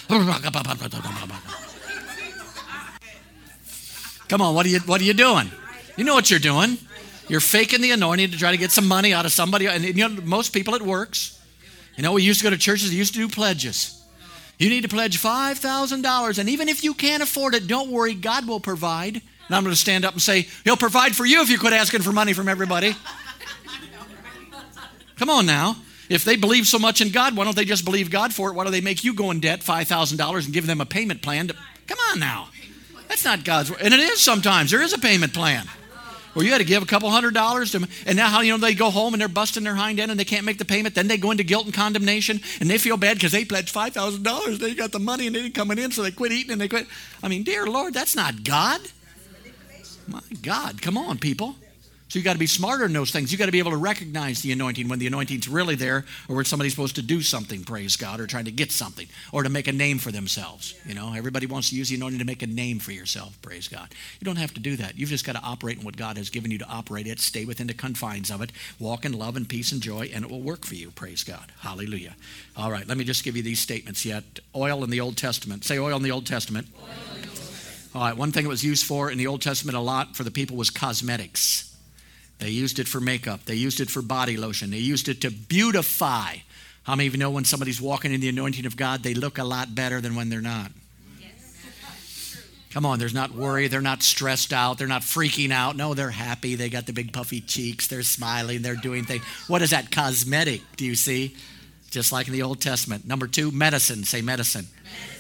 [4.29, 5.51] Come on, what are you what are you doing?
[5.97, 6.79] You know what you're doing.
[7.29, 9.67] You're faking the anointing to try to get some money out of somebody.
[9.67, 11.36] And you know, most people it works.
[11.97, 14.03] You know, we used to go to churches, they used to do pledges.
[14.59, 16.39] You need to pledge $5,000.
[16.39, 19.17] And even if you can't afford it, don't worry, God will provide.
[19.17, 21.73] And I'm going to stand up and say, He'll provide for you if you quit
[21.73, 22.95] asking for money from everybody.
[25.17, 25.77] Come on now.
[26.09, 28.55] If they believe so much in God, why don't they just believe God for it?
[28.55, 31.49] Why do they make you go in debt $5,000 and give them a payment plan?
[31.49, 31.55] To,
[31.87, 32.49] come on now.
[33.09, 33.81] That's not God's word.
[33.83, 34.71] And it is sometimes.
[34.71, 35.67] There is a payment plan
[36.37, 37.89] or you had to give a couple hundred dollars to.
[38.07, 40.21] And now, how you know they go home and they're busting their hind end and
[40.21, 40.95] they can't make the payment.
[40.95, 43.95] Then they go into guilt and condemnation and they feel bad because they pledged five
[43.95, 44.59] thousand dollars.
[44.59, 46.69] They got the money and they didn't coming in, so they quit eating and they
[46.69, 46.87] quit.
[47.23, 48.83] I mean, dear Lord, that's not God.
[50.07, 51.57] My God, come on, people.
[52.09, 53.33] So you got to be smarter in those things.
[53.33, 56.37] You got to be able to recognize the anointing when the anointing's really there, or
[56.37, 59.49] when somebody's supposed to do something, praise God, or trying to get something, or to
[59.49, 60.75] make a name for themselves.
[60.87, 63.67] You know, everybody wants to use the anointing to make a name for yourself, praise
[63.67, 63.89] God.
[64.21, 64.97] You don't have to do that.
[64.97, 67.45] You've just got to operate in what God has given you to operate it, stay
[67.45, 70.43] within the confines of it, walk in love and peace and joy, and it will
[70.43, 71.51] work for you, praise God.
[71.59, 72.15] Hallelujah.
[72.57, 74.23] All right, let me just give you these statements yet.
[74.55, 75.65] Oil in the Old Testament.
[75.65, 76.69] Say oil in the Old Testament.
[77.97, 80.23] All right, one thing it was used for in the Old Testament a lot for
[80.23, 81.76] the people was cosmetics.
[82.39, 83.45] They used it for makeup.
[83.47, 84.71] They used it for body lotion.
[84.71, 86.37] They used it to beautify.
[86.83, 89.39] How many of you know when somebody's walking in the anointing of God, they look
[89.39, 90.71] a lot better than when they're not?
[92.71, 93.69] Come on, there's not worry.
[93.69, 94.77] They're not stressed out.
[94.77, 95.77] They're not freaking out.
[95.77, 96.57] No, they're happy.
[96.57, 97.87] They got the big puffy cheeks.
[97.87, 98.61] They're smiling.
[98.61, 99.25] They're doing things.
[99.49, 99.91] What is that?
[99.91, 100.61] Cosmetic.
[100.77, 101.37] Do you see?
[101.97, 103.07] Just like in the Old Testament.
[103.07, 104.05] Number two, medicine.
[104.05, 104.67] Say medicine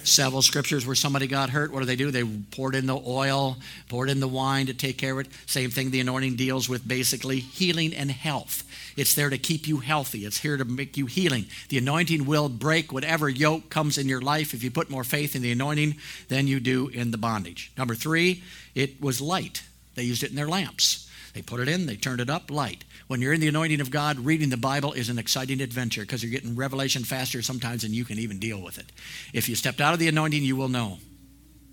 [0.04, 1.72] several scriptures where somebody got hurt.
[1.72, 2.10] What do they do?
[2.10, 3.56] They poured in the oil,
[3.88, 5.32] poured in the wine to take care of it.
[5.46, 8.62] Same thing the anointing deals with basically healing and health.
[8.94, 11.46] It's there to keep you healthy, it's here to make you healing.
[11.70, 15.34] The anointing will break whatever yoke comes in your life if you put more faith
[15.34, 15.96] in the anointing
[16.28, 17.72] than you do in the bondage.
[17.78, 18.42] Number three,
[18.74, 19.62] it was light.
[19.94, 21.10] They used it in their lamps.
[21.32, 22.84] They put it in, they turned it up, light.
[23.08, 26.24] When you're in the anointing of God, reading the Bible is an exciting adventure because
[26.24, 28.90] you're getting revelation faster sometimes than you can even deal with it.
[29.32, 30.98] If you stepped out of the anointing, you will know.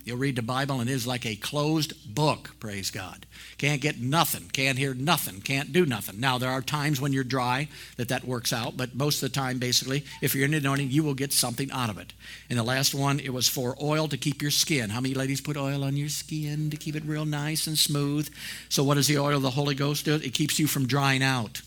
[0.04, 3.24] You'll read the Bible and it is like a closed book, praise God.
[3.56, 6.20] Can't get nothing, can't hear nothing, can't do nothing.
[6.20, 9.34] Now, there are times when you're dry that that works out, but most of the
[9.34, 12.12] time, basically, if you're in the anointing, you will get something out of it.
[12.50, 14.90] And the last one, it was for oil to keep your skin.
[14.90, 18.28] How many ladies put oil on your skin to keep it real nice and smooth?
[18.68, 20.16] So, what does the oil of the Holy Ghost do?
[20.16, 21.62] It keeps you from drying out.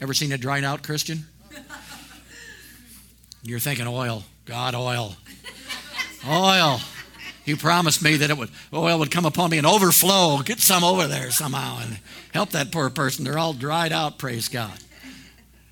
[0.00, 1.24] Ever seen a dried out Christian?
[3.42, 5.16] You're thinking oil, God, oil.
[6.26, 6.80] Oil.
[7.44, 10.40] You promised me that it would oil would come upon me and overflow.
[10.42, 11.98] Get some over there somehow and
[12.32, 13.24] help that poor person.
[13.24, 14.78] They're all dried out, praise God.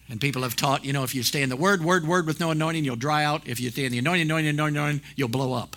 [0.09, 2.39] And people have taught, you know, if you stay in the word, word, word with
[2.39, 3.49] no anointing, you'll dry out.
[3.49, 5.77] If you stay in the anointing, anointing, anointing, anointing you'll blow up.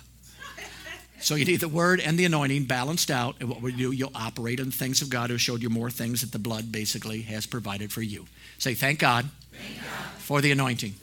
[1.18, 3.36] So you need the word and the anointing balanced out.
[3.40, 5.90] And what we do, you'll operate in the things of God who showed you more
[5.90, 8.26] things that the blood basically has provided for you.
[8.58, 10.10] Say, thank God, thank God.
[10.18, 10.94] for the anointing.